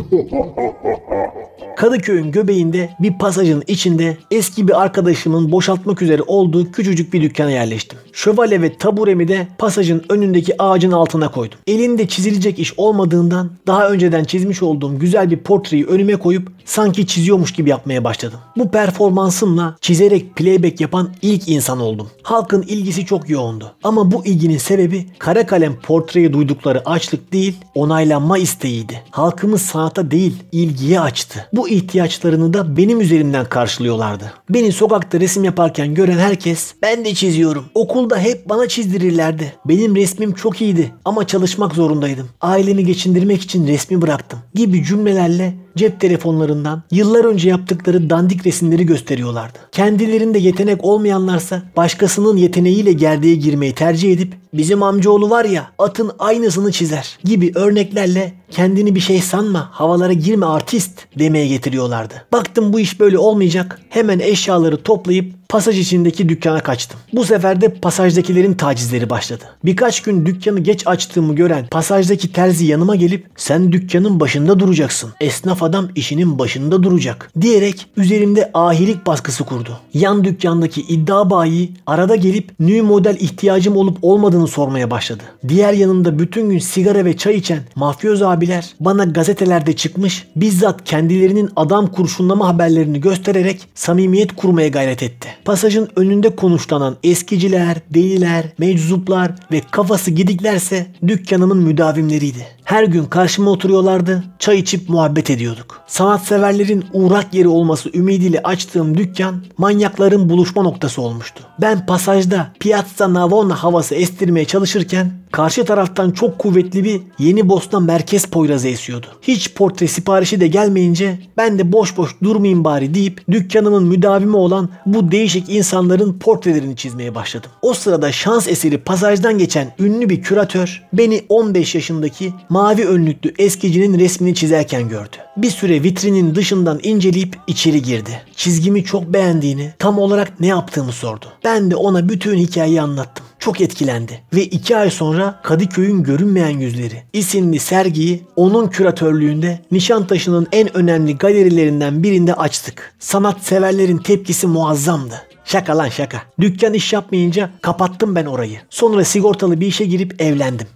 Kadıköy'ün 1.80 2.32
göbeğinde 2.32 2.90
bir 3.00 3.18
pasajın 3.18 3.64
içinde 3.68 4.18
eski 4.32 4.68
bir 4.68 4.82
arkadaşımın 4.82 5.52
boşaltmak 5.52 6.02
üzere 6.02 6.22
olduğu 6.28 6.72
küçücük 6.72 7.14
bir 7.14 7.22
dükkana 7.22 7.52
yerleştim. 7.52 8.00
Şövalye 8.14 8.62
ve 8.62 8.78
taburemi 8.78 9.28
de 9.28 9.48
pasajın 9.58 10.04
önündeki 10.10 10.62
ağacın 10.62 10.92
altına 10.92 11.32
koydum. 11.32 11.60
Elinde 11.68 12.08
çizilecek 12.08 12.60
iş 12.60 12.74
olmadığından 12.78 13.50
daha 13.68 13.90
önceden 13.90 14.24
çizmiş 14.24 14.64
olduğum 14.64 15.00
güzel 15.00 15.32
bir 15.32 15.38
portreyi 15.38 15.86
önüme 15.86 16.16
koyup 16.16 16.39
sanki 16.66 17.08
çiziyormuş 17.08 17.54
gibi 17.54 17.70
yapmaya 17.70 18.04
başladım. 18.04 18.40
Bu 18.58 18.72
performansımla 18.72 19.76
çizerek 19.82 20.36
playback 20.36 20.82
yapan 20.82 21.10
ilk 21.22 21.50
insan 21.50 21.80
oldum. 21.80 22.10
Halkın 22.24 22.62
ilgisi 22.62 23.06
çok 23.06 23.30
yoğundu. 23.30 23.72
Ama 23.84 24.12
bu 24.12 24.26
ilginin 24.26 24.58
sebebi 24.58 25.08
kara 25.20 25.46
kalem 25.46 25.76
portreye 25.76 26.34
duydukları 26.34 26.90
açlık 26.90 27.34
değil, 27.34 27.58
onaylanma 27.76 28.38
isteğiydi. 28.38 29.04
Halkımız 29.12 29.62
sanata 29.62 30.12
değil, 30.12 30.36
ilgiye 30.52 31.00
açtı. 31.00 31.48
Bu 31.54 31.70
ihtiyaçlarını 31.70 32.54
da 32.54 32.78
benim 32.78 33.02
üzerimden 33.02 33.46
karşılıyorlardı. 33.46 34.34
Beni 34.50 34.72
sokakta 34.72 35.20
resim 35.20 35.44
yaparken 35.44 35.94
gören 35.94 36.18
herkes 36.18 36.74
ben 36.82 37.06
de 37.06 37.14
çiziyorum. 37.14 37.66
Okulda 37.74 38.20
hep 38.20 38.50
bana 38.50 38.68
çizdirirlerdi. 38.68 39.54
Benim 39.66 39.96
resmim 39.96 40.34
çok 40.34 40.62
iyiydi 40.62 40.94
ama 41.06 41.28
çalışmak 41.28 41.76
zorundaydım. 41.76 42.30
Ailemi 42.42 42.86
geçindirmek 42.86 43.42
için 43.42 43.68
resmi 43.68 44.02
bıraktım 44.02 44.40
gibi 44.54 44.84
cümlelerle 44.84 45.54
cep 45.78 46.00
telefonlarından 46.00 46.84
yıllar 46.92 47.26
önce 47.26 47.50
yaptıkları 47.50 48.10
dandik 48.10 48.46
resimleri 48.46 48.86
gösteriyorlardı. 48.86 49.60
Kendilerinde 49.72 50.40
yetenek 50.40 50.86
olmayanlarsa 50.86 51.64
başkasının 51.78 52.38
yeteneğiyle 52.38 52.94
gerdeğe 52.94 53.36
girmeyi 53.36 53.76
tercih 53.76 54.14
edip 54.14 54.34
bizim 54.54 54.84
amcaoğlu 54.84 55.30
var 55.30 55.46
ya 55.46 55.72
atın 55.78 56.12
aynısını 56.20 56.72
çizer 56.72 57.20
gibi 57.24 57.52
örneklerle 57.56 58.39
kendini 58.52 58.96
bir 58.96 59.00
şey 59.00 59.22
sanma 59.22 59.70
havalara 59.72 60.14
girme 60.14 60.46
artist 60.46 60.92
demeye 61.20 61.48
getiriyorlardı. 61.48 62.14
Baktım 62.32 62.74
bu 62.74 62.80
iş 62.80 63.00
böyle 63.00 63.18
olmayacak 63.18 63.80
hemen 63.90 64.20
eşyaları 64.20 64.84
toplayıp 64.84 65.40
pasaj 65.50 65.80
içindeki 65.80 66.30
dükkana 66.30 66.60
kaçtım. 66.60 67.00
Bu 67.14 67.26
sefer 67.26 67.62
de 67.62 67.74
pasajdakilerin 67.74 68.54
tacizleri 68.54 69.10
başladı. 69.10 69.44
Birkaç 69.66 70.02
gün 70.02 70.26
dükkanı 70.26 70.60
geç 70.60 70.88
açtığımı 70.88 71.36
gören 71.36 71.68
pasajdaki 71.72 72.32
terzi 72.32 72.66
yanıma 72.66 72.96
gelip 72.96 73.28
sen 73.36 73.72
dükkanın 73.72 74.20
başında 74.20 74.60
duracaksın. 74.60 75.10
Esnaf 75.22 75.64
adam 75.64 75.90
işinin 75.96 76.40
başında 76.40 76.84
duracak 76.84 77.32
diyerek 77.42 77.88
üzerimde 77.98 78.52
ahilik 78.54 79.06
baskısı 79.06 79.44
kurdu. 79.44 79.78
Yan 79.94 80.24
dükkandaki 80.24 80.82
iddia 80.82 81.30
bayi 81.30 81.74
arada 81.88 82.16
gelip 82.16 82.60
new 82.60 82.82
model 82.82 83.16
ihtiyacım 83.20 83.78
olup 83.78 83.98
olmadığını 84.02 84.48
sormaya 84.48 84.92
başladı. 84.92 85.24
Diğer 85.48 85.74
yanında 85.74 86.20
bütün 86.20 86.50
gün 86.50 86.60
sigara 86.60 87.06
ve 87.06 87.18
çay 87.18 87.36
içen 87.36 87.60
mafyoz 87.76 88.22
abiler 88.40 88.76
bana 88.80 89.04
gazetelerde 89.04 89.76
çıkmış 89.76 90.28
bizzat 90.36 90.84
kendilerinin 90.84 91.50
adam 91.56 91.92
kurşunlama 91.92 92.48
haberlerini 92.48 93.02
göstererek 93.02 93.68
samimiyet 93.76 94.36
kurmaya 94.36 94.68
gayret 94.68 95.04
etti. 95.04 95.30
Pasajın 95.46 95.90
önünde 95.96 96.36
konuşlanan 96.36 96.98
eskiciler, 97.04 97.78
deliler, 97.94 98.46
meczuplar 98.58 99.32
ve 99.52 99.62
kafası 99.72 100.12
gidiklerse 100.12 100.88
dükkanımın 101.08 101.58
müdavimleriydi. 101.58 102.48
Her 102.70 102.84
gün 102.84 103.06
karşıma 103.06 103.52
oturuyorlardı, 103.52 104.24
çay 104.40 104.60
içip 104.60 104.90
muhabbet 104.90 105.30
ediyorduk. 105.30 105.82
Sanatseverlerin 105.88 106.86
uğrak 106.94 107.34
yeri 107.34 107.48
olması 107.48 107.90
ümidiyle 107.94 108.42
açtığım 108.44 108.98
dükkan 108.98 109.44
manyakların 109.58 110.30
buluşma 110.30 110.64
noktası 110.64 111.02
olmuştu. 111.02 111.44
Ben 111.62 111.86
pasajda 111.86 112.52
Piazza 112.60 113.14
Navona 113.14 113.64
havası 113.64 113.96
estirmeye 113.96 114.46
çalışırken 114.46 115.12
karşı 115.32 115.66
taraftan 115.66 116.12
çok 116.12 116.40
kuvvetli 116.40 116.84
bir 116.84 117.02
yeni 117.20 117.50
Bosna 117.50 117.80
merkez 117.80 118.26
poyrazı 118.26 118.68
esiyordu. 118.68 119.08
Hiç 119.22 119.54
portre 119.54 119.88
siparişi 119.88 120.40
de 120.40 120.48
gelmeyince 120.48 121.20
ben 121.38 121.60
de 121.60 121.72
boş 121.72 121.98
boş 121.98 122.16
durmayayım 122.24 122.64
bari 122.64 122.94
deyip 122.94 123.24
dükkanımın 123.32 123.88
müdavimi 123.88 124.36
olan 124.36 124.70
bu 124.86 125.12
değişik 125.12 125.50
insanların 125.50 126.20
portrelerini 126.20 126.76
çizmeye 126.76 127.16
başladım. 127.16 127.52
O 127.62 127.74
sırada 127.74 128.12
şans 128.12 128.48
eseri 128.48 128.78
pasajdan 128.78 129.38
geçen 129.38 129.74
ünlü 129.80 130.10
bir 130.10 130.22
küratör 130.22 130.84
beni 130.94 131.26
15 131.30 131.76
yaşındaki 131.76 132.34
mavi 132.60 132.86
önlüklü 132.86 133.34
eskicinin 133.38 134.00
resmini 134.00 134.36
çizerken 134.36 134.90
gördü. 134.90 135.16
Bir 135.38 135.50
süre 135.50 135.84
vitrinin 135.84 136.36
dışından 136.36 136.80
inceleyip 136.84 137.38
içeri 137.48 137.82
girdi. 137.82 138.22
Çizgimi 138.36 138.84
çok 138.84 139.14
beğendiğini, 139.14 139.74
tam 139.80 140.00
olarak 140.00 140.40
ne 140.40 140.48
yaptığımı 140.48 140.92
sordu. 140.92 141.26
Ben 141.44 141.72
de 141.72 141.76
ona 141.76 142.10
bütün 142.10 142.38
hikayeyi 142.38 142.82
anlattım. 142.82 143.26
Çok 143.40 143.62
etkilendi 143.62 144.22
ve 144.34 144.44
iki 144.44 144.78
ay 144.78 144.90
sonra 144.90 145.40
Kadıköy'ün 145.44 146.04
Görünmeyen 146.04 146.60
Yüzleri 146.60 147.04
isimli 147.14 147.60
sergiyi 147.60 148.24
onun 148.36 148.68
küratörlüğünde 148.68 149.60
Nişantaşı'nın 149.72 150.48
en 150.52 150.78
önemli 150.78 151.18
galerilerinden 151.18 152.04
birinde 152.04 152.34
açtık. 152.34 152.94
Sanatseverlerin 153.00 153.98
tepkisi 153.98 154.48
muazzamdı. 154.48 155.22
Şaka 155.46 155.78
lan 155.78 155.90
şaka. 155.90 156.22
Dükkan 156.40 156.74
iş 156.74 156.94
yapmayınca 156.94 157.50
kapattım 157.62 158.16
ben 158.16 158.26
orayı. 158.26 158.60
Sonra 158.70 159.04
sigortalı 159.04 159.62
bir 159.62 159.68
işe 159.68 159.86
girip 159.86 160.22
evlendim. 160.22 160.68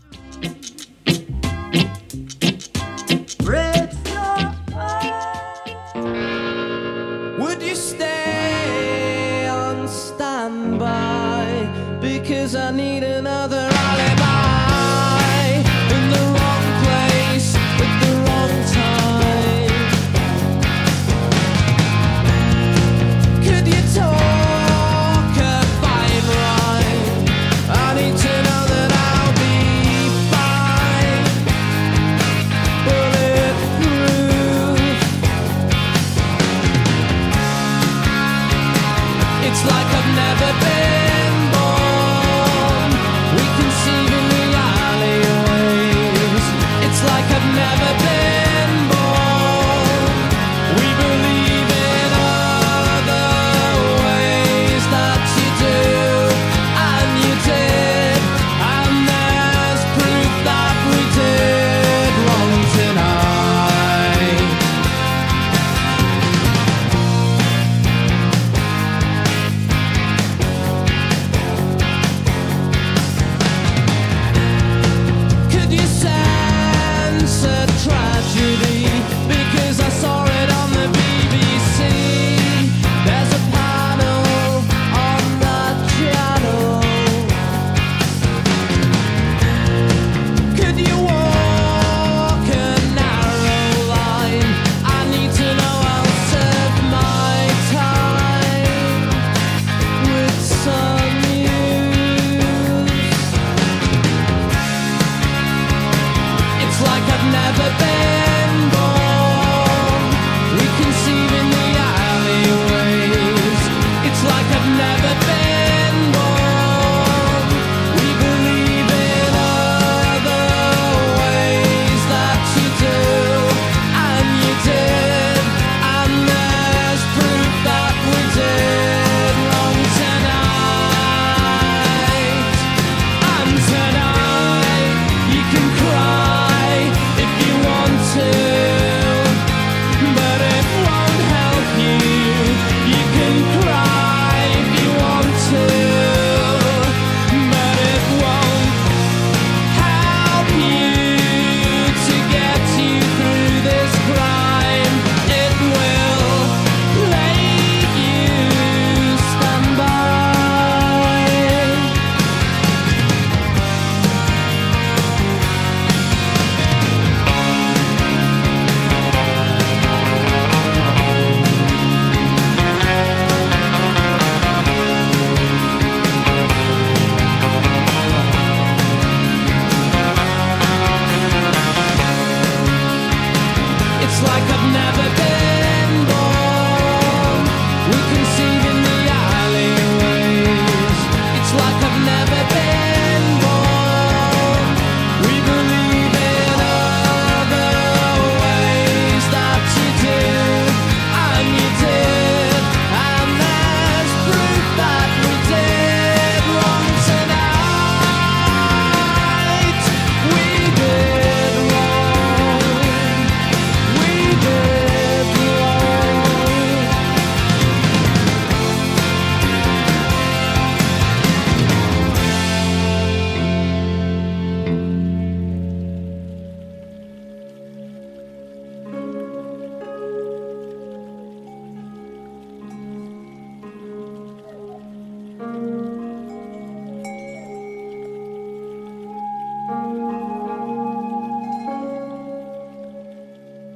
I 12.63 12.71
need 12.71 13.03
another 13.03 13.12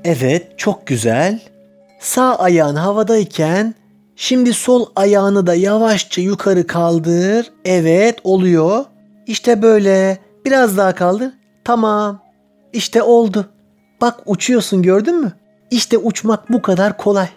Evet, 0.10 0.60
çok 0.60 0.88
güzel. 0.88 1.40
Sağ 2.00 2.36
ayağın 2.36 2.76
havadayken 2.76 3.76
şimdi 4.16 4.54
sol 4.54 4.86
ayağını 4.96 5.48
da 5.48 5.56
yavaşça 5.56 6.22
yukarı 6.22 6.68
kaldır. 6.68 7.52
Evet, 7.66 8.20
oluyor. 8.24 8.86
İşte 9.26 9.62
böyle. 9.62 10.18
Biraz 10.46 10.78
daha 10.78 10.96
kaldır. 10.96 11.34
Tamam. 11.64 12.22
İşte 12.74 13.02
oldu. 13.02 13.50
Bak 14.02 14.20
uçuyorsun 14.26 14.82
gördün 14.82 15.16
mü? 15.22 15.34
İşte 15.72 15.98
uçmak 15.98 16.52
bu 16.52 16.62
kadar 16.62 16.98
kolay. 16.98 17.28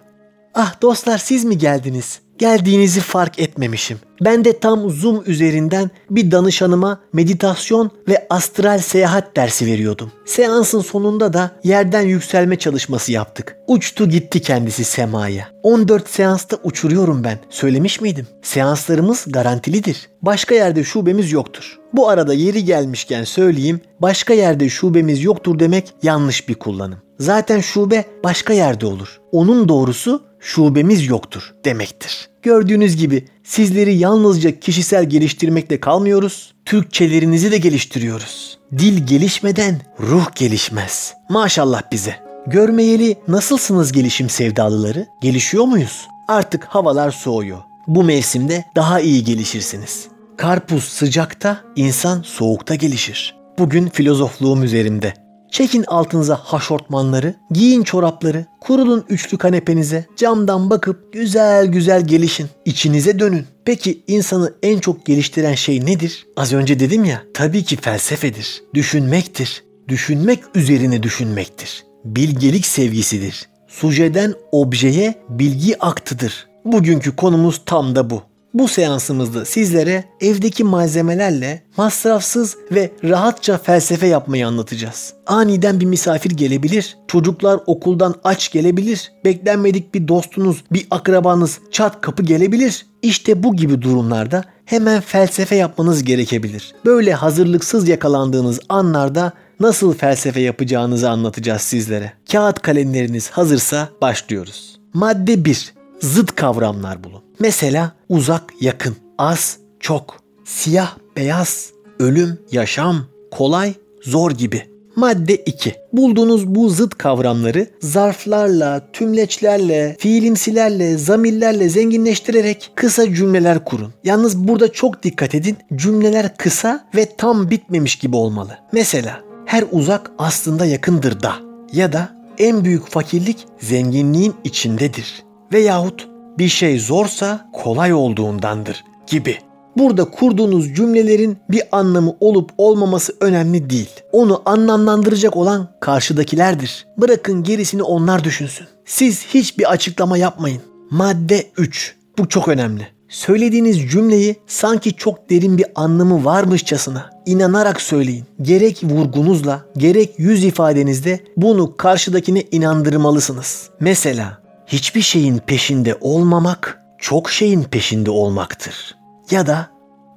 Ah 0.53 0.81
dostlar 0.81 1.17
siz 1.17 1.45
mi 1.45 1.57
geldiniz? 1.57 2.21
Geldiğinizi 2.41 2.99
fark 2.99 3.39
etmemişim. 3.39 3.99
Ben 4.21 4.45
de 4.45 4.59
tam 4.59 4.89
Zoom 4.89 5.23
üzerinden 5.25 5.89
bir 6.09 6.31
danışanıma 6.31 6.99
meditasyon 7.13 7.91
ve 8.07 8.27
astral 8.29 8.79
seyahat 8.79 9.35
dersi 9.35 9.65
veriyordum. 9.65 10.11
Seansın 10.25 10.81
sonunda 10.81 11.33
da 11.33 11.51
yerden 11.63 12.01
yükselme 12.01 12.55
çalışması 12.55 13.11
yaptık. 13.11 13.57
Uçtu 13.67 14.09
gitti 14.09 14.41
kendisi 14.41 14.83
semaya. 14.83 15.47
14 15.63 16.09
seansta 16.09 16.57
uçuruyorum 16.63 17.23
ben. 17.23 17.39
Söylemiş 17.49 18.01
miydim? 18.01 18.27
Seanslarımız 18.41 19.25
garantilidir. 19.27 20.09
Başka 20.21 20.55
yerde 20.55 20.83
şubemiz 20.83 21.31
yoktur. 21.31 21.79
Bu 21.93 22.09
arada 22.09 22.33
yeri 22.33 22.65
gelmişken 22.65 23.23
söyleyeyim, 23.23 23.81
başka 23.99 24.33
yerde 24.33 24.69
şubemiz 24.69 25.23
yoktur 25.23 25.59
demek 25.59 25.93
yanlış 26.03 26.49
bir 26.49 26.55
kullanım. 26.55 26.99
Zaten 27.19 27.59
şube 27.59 28.05
başka 28.23 28.53
yerde 28.53 28.85
olur. 28.85 29.21
Onun 29.31 29.69
doğrusu 29.69 30.23
şubemiz 30.39 31.07
yoktur 31.07 31.53
demektir. 31.65 32.30
Gördüğünüz 32.43 32.95
gibi 32.95 33.25
sizleri 33.43 33.97
yalnızca 33.97 34.59
kişisel 34.59 35.09
geliştirmekle 35.09 35.79
kalmıyoruz, 35.79 36.53
Türkçelerinizi 36.65 37.51
de 37.51 37.57
geliştiriyoruz. 37.57 38.57
Dil 38.77 39.07
gelişmeden 39.07 39.81
ruh 39.99 40.35
gelişmez. 40.35 41.13
Maşallah 41.29 41.81
bize. 41.91 42.15
Görmeyeli 42.47 43.15
nasılsınız 43.27 43.91
gelişim 43.91 44.29
sevdalıları? 44.29 45.07
Gelişiyor 45.21 45.65
muyuz? 45.65 46.07
Artık 46.27 46.63
havalar 46.63 47.11
soğuyor. 47.11 47.59
Bu 47.87 48.03
mevsimde 48.03 48.65
daha 48.75 48.99
iyi 48.99 49.23
gelişirsiniz. 49.23 50.07
Karpuz 50.37 50.83
sıcakta, 50.83 51.61
insan 51.75 52.21
soğukta 52.21 52.75
gelişir. 52.75 53.35
Bugün 53.59 53.87
filozofluğum 53.89 54.63
üzerimde. 54.63 55.13
Çekin 55.51 55.83
altınıza 55.87 56.35
haşortmanları, 56.35 57.35
giyin 57.51 57.83
çorapları, 57.83 58.45
kurulun 58.61 59.05
üçlü 59.09 59.37
kanepenize, 59.37 60.05
camdan 60.15 60.69
bakıp 60.69 61.13
güzel 61.13 61.67
güzel 61.67 62.07
gelişin. 62.07 62.47
İçinize 62.65 63.19
dönün. 63.19 63.45
Peki 63.65 64.03
insanı 64.07 64.53
en 64.63 64.79
çok 64.79 65.05
geliştiren 65.05 65.55
şey 65.55 65.85
nedir? 65.85 66.27
Az 66.37 66.53
önce 66.53 66.79
dedim 66.79 67.05
ya, 67.05 67.23
tabii 67.33 67.63
ki 67.63 67.75
felsefedir. 67.75 68.63
Düşünmektir. 68.73 69.63
Düşünmek 69.87 70.39
üzerine 70.55 71.03
düşünmektir. 71.03 71.83
Bilgelik 72.05 72.65
sevgisidir. 72.65 73.49
Sujeden 73.67 74.33
objeye 74.51 75.15
bilgi 75.29 75.79
aktıdır. 75.79 76.47
Bugünkü 76.65 77.15
konumuz 77.15 77.61
tam 77.65 77.95
da 77.95 78.09
bu. 78.09 78.23
Bu 78.53 78.67
seansımızda 78.67 79.45
sizlere 79.45 80.03
evdeki 80.21 80.63
malzemelerle 80.63 81.63
masrafsız 81.77 82.57
ve 82.71 82.91
rahatça 83.03 83.57
felsefe 83.57 84.07
yapmayı 84.07 84.47
anlatacağız. 84.47 85.13
Aniden 85.27 85.79
bir 85.79 85.85
misafir 85.85 86.31
gelebilir, 86.31 86.97
çocuklar 87.07 87.59
okuldan 87.65 88.15
aç 88.23 88.51
gelebilir, 88.51 89.11
beklenmedik 89.25 89.93
bir 89.93 90.07
dostunuz, 90.07 90.63
bir 90.71 90.87
akrabanız 90.91 91.59
çat 91.71 92.01
kapı 92.01 92.23
gelebilir. 92.23 92.85
İşte 93.01 93.43
bu 93.43 93.55
gibi 93.55 93.81
durumlarda 93.81 94.43
hemen 94.65 95.01
felsefe 95.01 95.55
yapmanız 95.55 96.03
gerekebilir. 96.03 96.73
Böyle 96.85 97.13
hazırlıksız 97.13 97.87
yakalandığınız 97.87 98.59
anlarda 98.69 99.33
nasıl 99.59 99.93
felsefe 99.93 100.39
yapacağınızı 100.39 101.09
anlatacağız 101.09 101.61
sizlere. 101.61 102.13
Kağıt 102.31 102.61
kalemleriniz 102.61 103.29
hazırsa 103.29 103.89
başlıyoruz. 104.01 104.79
Madde 104.93 105.45
1. 105.45 105.73
Zıt 106.01 106.35
kavramlar 106.35 107.03
bulun. 107.03 107.21
Mesela 107.41 107.91
uzak, 108.09 108.53
yakın, 108.61 108.95
az, 109.17 109.57
çok, 109.79 110.19
siyah, 110.45 110.97
beyaz, 111.17 111.69
ölüm, 111.99 112.39
yaşam, 112.51 113.05
kolay, 113.31 113.73
zor 114.03 114.31
gibi. 114.31 114.63
Madde 114.95 115.35
2. 115.35 115.75
Bulduğunuz 115.93 116.47
bu 116.47 116.69
zıt 116.69 116.97
kavramları 116.97 117.67
zarflarla, 117.79 118.91
tümleçlerle, 118.93 119.95
fiilimsilerle, 119.99 120.97
zamirlerle 120.97 121.69
zenginleştirerek 121.69 122.71
kısa 122.75 123.13
cümleler 123.13 123.65
kurun. 123.65 123.93
Yalnız 124.03 124.37
burada 124.47 124.71
çok 124.71 125.03
dikkat 125.03 125.35
edin. 125.35 125.57
Cümleler 125.75 126.37
kısa 126.37 126.87
ve 126.95 127.15
tam 127.17 127.49
bitmemiş 127.49 127.95
gibi 127.95 128.15
olmalı. 128.15 128.57
Mesela 128.71 129.21
her 129.45 129.63
uzak 129.71 130.11
aslında 130.17 130.65
yakındır 130.65 131.21
da 131.21 131.35
ya 131.73 131.93
da 131.93 132.09
en 132.37 132.65
büyük 132.65 132.87
fakirlik 132.87 133.45
zenginliğin 133.59 134.33
içindedir 134.43 135.23
veyahut 135.53 136.10
bir 136.41 136.49
şey 136.49 136.79
zorsa 136.79 137.49
kolay 137.53 137.93
olduğundandır 137.93 138.83
gibi. 139.07 139.37
Burada 139.77 140.05
kurduğunuz 140.05 140.75
cümlelerin 140.75 141.37
bir 141.49 141.61
anlamı 141.71 142.15
olup 142.19 142.51
olmaması 142.57 143.15
önemli 143.19 143.69
değil. 143.69 143.89
Onu 144.11 144.41
anlamlandıracak 144.45 145.37
olan 145.37 145.67
karşıdakilerdir. 145.79 146.85
Bırakın 146.97 147.43
gerisini 147.43 147.83
onlar 147.83 148.23
düşünsün. 148.23 148.67
Siz 148.85 149.25
hiçbir 149.25 149.71
açıklama 149.71 150.17
yapmayın. 150.17 150.61
Madde 150.91 151.47
3. 151.57 151.95
Bu 152.17 152.29
çok 152.29 152.47
önemli. 152.47 152.87
Söylediğiniz 153.09 153.91
cümleyi 153.91 154.35
sanki 154.47 154.93
çok 154.93 155.29
derin 155.29 155.57
bir 155.57 155.65
anlamı 155.75 156.25
varmışçasına 156.25 157.09
inanarak 157.25 157.81
söyleyin. 157.81 158.25
Gerek 158.41 158.83
vurgunuzla, 158.83 159.65
gerek 159.77 160.13
yüz 160.17 160.43
ifadenizde 160.43 161.19
bunu 161.37 161.77
karşıdakine 161.77 162.43
inandırmalısınız. 162.51 163.69
Mesela 163.79 164.40
hiçbir 164.71 165.01
şeyin 165.01 165.37
peşinde 165.37 165.97
olmamak 166.01 166.81
çok 166.97 167.31
şeyin 167.31 167.63
peşinde 167.63 168.11
olmaktır. 168.11 168.97
Ya 169.31 169.47
da 169.47 169.69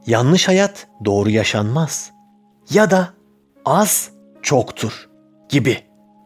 yanlış 0.06 0.48
hayat 0.48 0.86
doğru 1.04 1.30
yaşanmaz. 1.30 2.10
Ya 2.70 2.90
da 2.90 3.08
az 3.64 4.10
çoktur 4.42 5.08
gibi. 5.48 5.78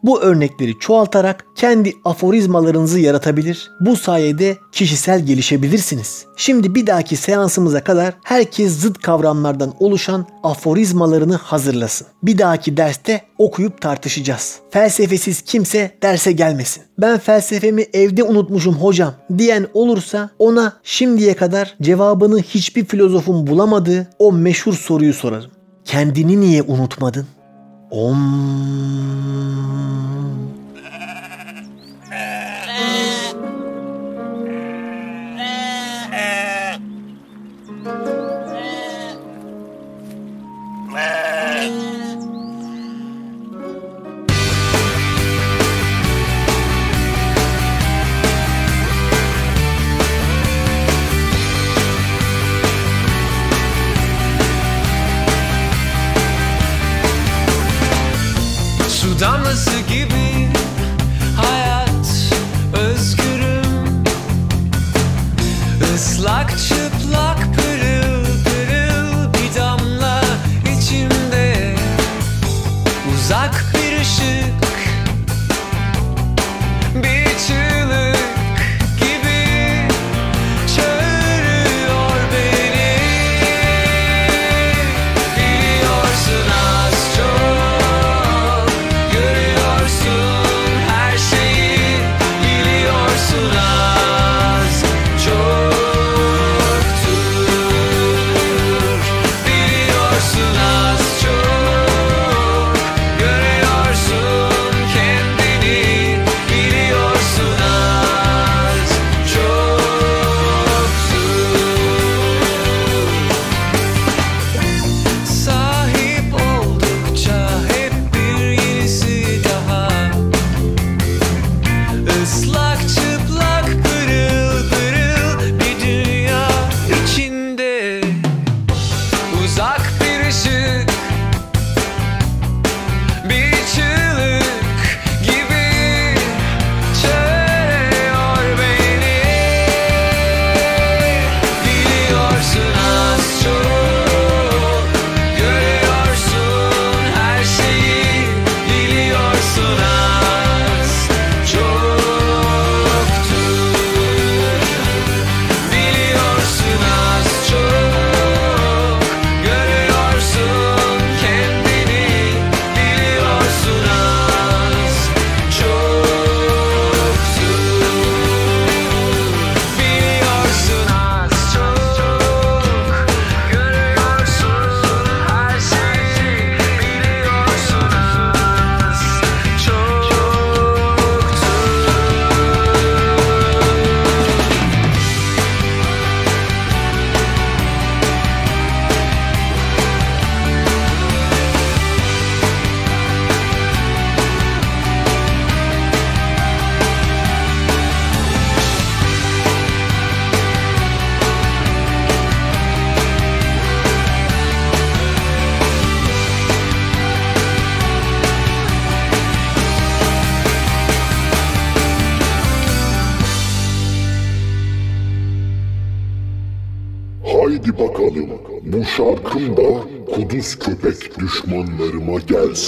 Bu 0.03 0.21
örnekleri 0.21 0.79
çoğaltarak 0.79 1.45
kendi 1.55 1.93
aforizmalarınızı 2.05 2.99
yaratabilir. 2.99 3.71
Bu 3.79 3.95
sayede 3.95 4.57
kişisel 4.71 5.25
gelişebilirsiniz. 5.25 6.25
Şimdi 6.35 6.75
bir 6.75 6.87
dahaki 6.87 7.15
seansımıza 7.15 7.83
kadar 7.83 8.13
herkes 8.23 8.79
zıt 8.79 9.01
kavramlardan 9.01 9.73
oluşan 9.79 10.25
aforizmalarını 10.43 11.35
hazırlasın. 11.35 12.07
Bir 12.23 12.37
dahaki 12.37 12.77
derste 12.77 13.21
okuyup 13.37 13.81
tartışacağız. 13.81 14.59
Felsefesiz 14.69 15.41
kimse 15.41 15.91
derse 16.03 16.31
gelmesin. 16.31 16.83
Ben 16.97 17.19
felsefemi 17.19 17.85
evde 17.93 18.23
unutmuşum 18.23 18.75
hocam 18.75 19.13
diyen 19.37 19.67
olursa 19.73 20.29
ona 20.39 20.73
şimdiye 20.83 21.35
kadar 21.35 21.75
cevabını 21.81 22.41
hiçbir 22.41 22.85
filozofun 22.85 23.47
bulamadığı 23.47 24.07
o 24.19 24.31
meşhur 24.31 24.73
soruyu 24.73 25.13
sorarım. 25.13 25.51
Kendini 25.85 26.41
niye 26.41 26.61
unutmadın? 26.61 27.27
Om. 27.91 28.19
done 59.19 59.43
the 59.43 59.68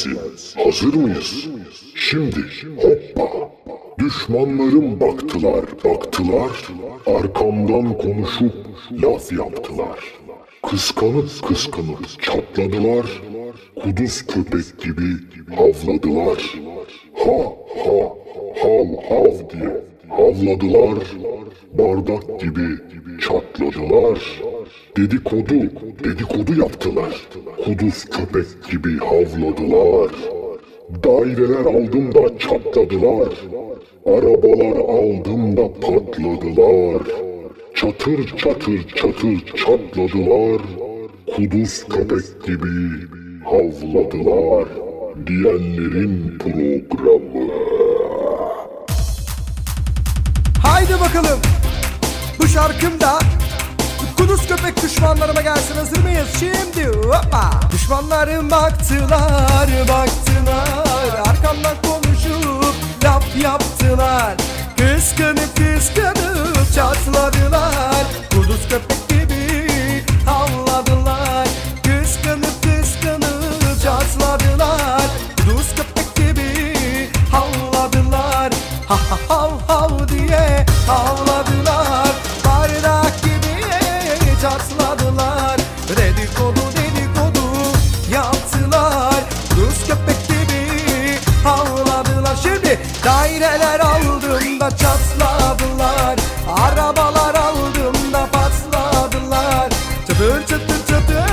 gelsin. 0.10 0.64
Hazır 0.64 0.94
mıyız? 0.94 1.48
Şimdi 1.96 2.46
hoppa. 2.76 3.52
Düşmanlarım 4.00 5.00
baktılar, 5.00 5.66
baktılar. 5.86 6.52
Arkamdan 7.06 7.98
konuşup 7.98 8.54
laf 8.92 9.32
yaptılar. 9.32 10.00
Kıskanıp 10.70 11.30
kıskanıp 11.48 12.22
çatladılar. 12.22 13.22
Kuduz 13.84 14.26
köpek 14.28 14.82
gibi 14.84 15.12
havladılar. 15.56 16.54
Ha 17.16 17.38
ha 17.86 18.16
hav 18.62 18.86
hav 19.10 19.50
diye 19.50 19.82
havladılar. 20.10 20.98
Bardak 21.74 22.40
gibi 22.40 22.68
çatladılar. 23.22 24.42
Dedikodu, 24.98 25.54
dedikodu 26.04 26.60
yaptılar. 26.62 27.28
Kuduz 27.66 28.06
köpek 28.06 28.72
gibi 28.72 28.98
havladılar. 28.98 30.12
Daireler 31.04 31.66
aldım 31.66 32.16
da 32.16 32.38
çatladılar. 32.40 33.30
Arabalar 34.06 34.78
aldım 34.78 35.58
da 35.58 35.74
patladılar. 35.74 37.02
Çatır 37.76 38.38
çatır 38.38 38.88
çatır 38.96 39.46
çatladılar. 39.56 40.62
Kuduz 41.36 41.84
köpek 41.90 42.46
gibi 42.46 42.70
havladılar. 43.44 44.68
Diyenlerin 45.28 46.38
programı. 46.40 47.52
Haydi 50.64 50.94
bakalım. 50.94 51.40
Bu 52.40 52.48
şarkımda 52.48 53.20
Kuduz 54.22 54.48
köpek 54.48 54.84
düşmanlarıma 54.84 55.42
gelsin. 55.42 55.76
Hazır 55.76 56.04
mıyız? 56.04 56.28
Şimdi 56.40 56.88
hoppa. 56.88 57.52
Düşmanlarım 57.72 58.52
baktılar 58.52 59.70
baktılar. 59.88 61.20
Arkamdan 61.30 61.76
konuşup 61.84 62.76
laf 63.04 63.36
yaptılar. 63.44 64.34
Kıskanıp 64.78 65.58
kıskanıp 65.58 66.74
çatladılar. 66.76 68.06
Kuduz 68.32 68.68
köpek 68.70 69.10
gibi 69.10 70.06
havladılar. 70.26 71.48
Kıskanıp 71.84 72.64
kıskanıp 72.64 73.82
çatladılar. 73.84 75.02
Kuduz 75.38 75.76
köpek 75.76 76.16
gibi 76.16 77.10
havladılar. 77.32 78.54
Ha 78.88 78.96
ha 79.10 79.18
hav 79.28 79.52
hav 79.68 80.08
diye 80.10 80.66
havladılar 80.88 81.51
çatladılar 94.78 96.20
Arabalar 96.58 97.36
aldım 97.36 98.14
da 98.14 98.28
patladılar 98.32 99.70
Çatır 100.08 100.48
çatır 100.48 100.88
çatır 100.88 101.26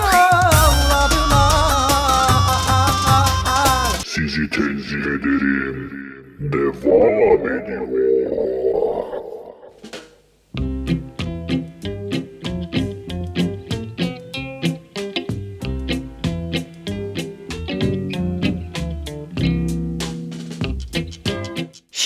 Sizi 4.07 4.51
tenzih 4.51 5.01
ederim. 5.01 5.93
Devam 6.41 7.49
ediyor. 7.49 8.06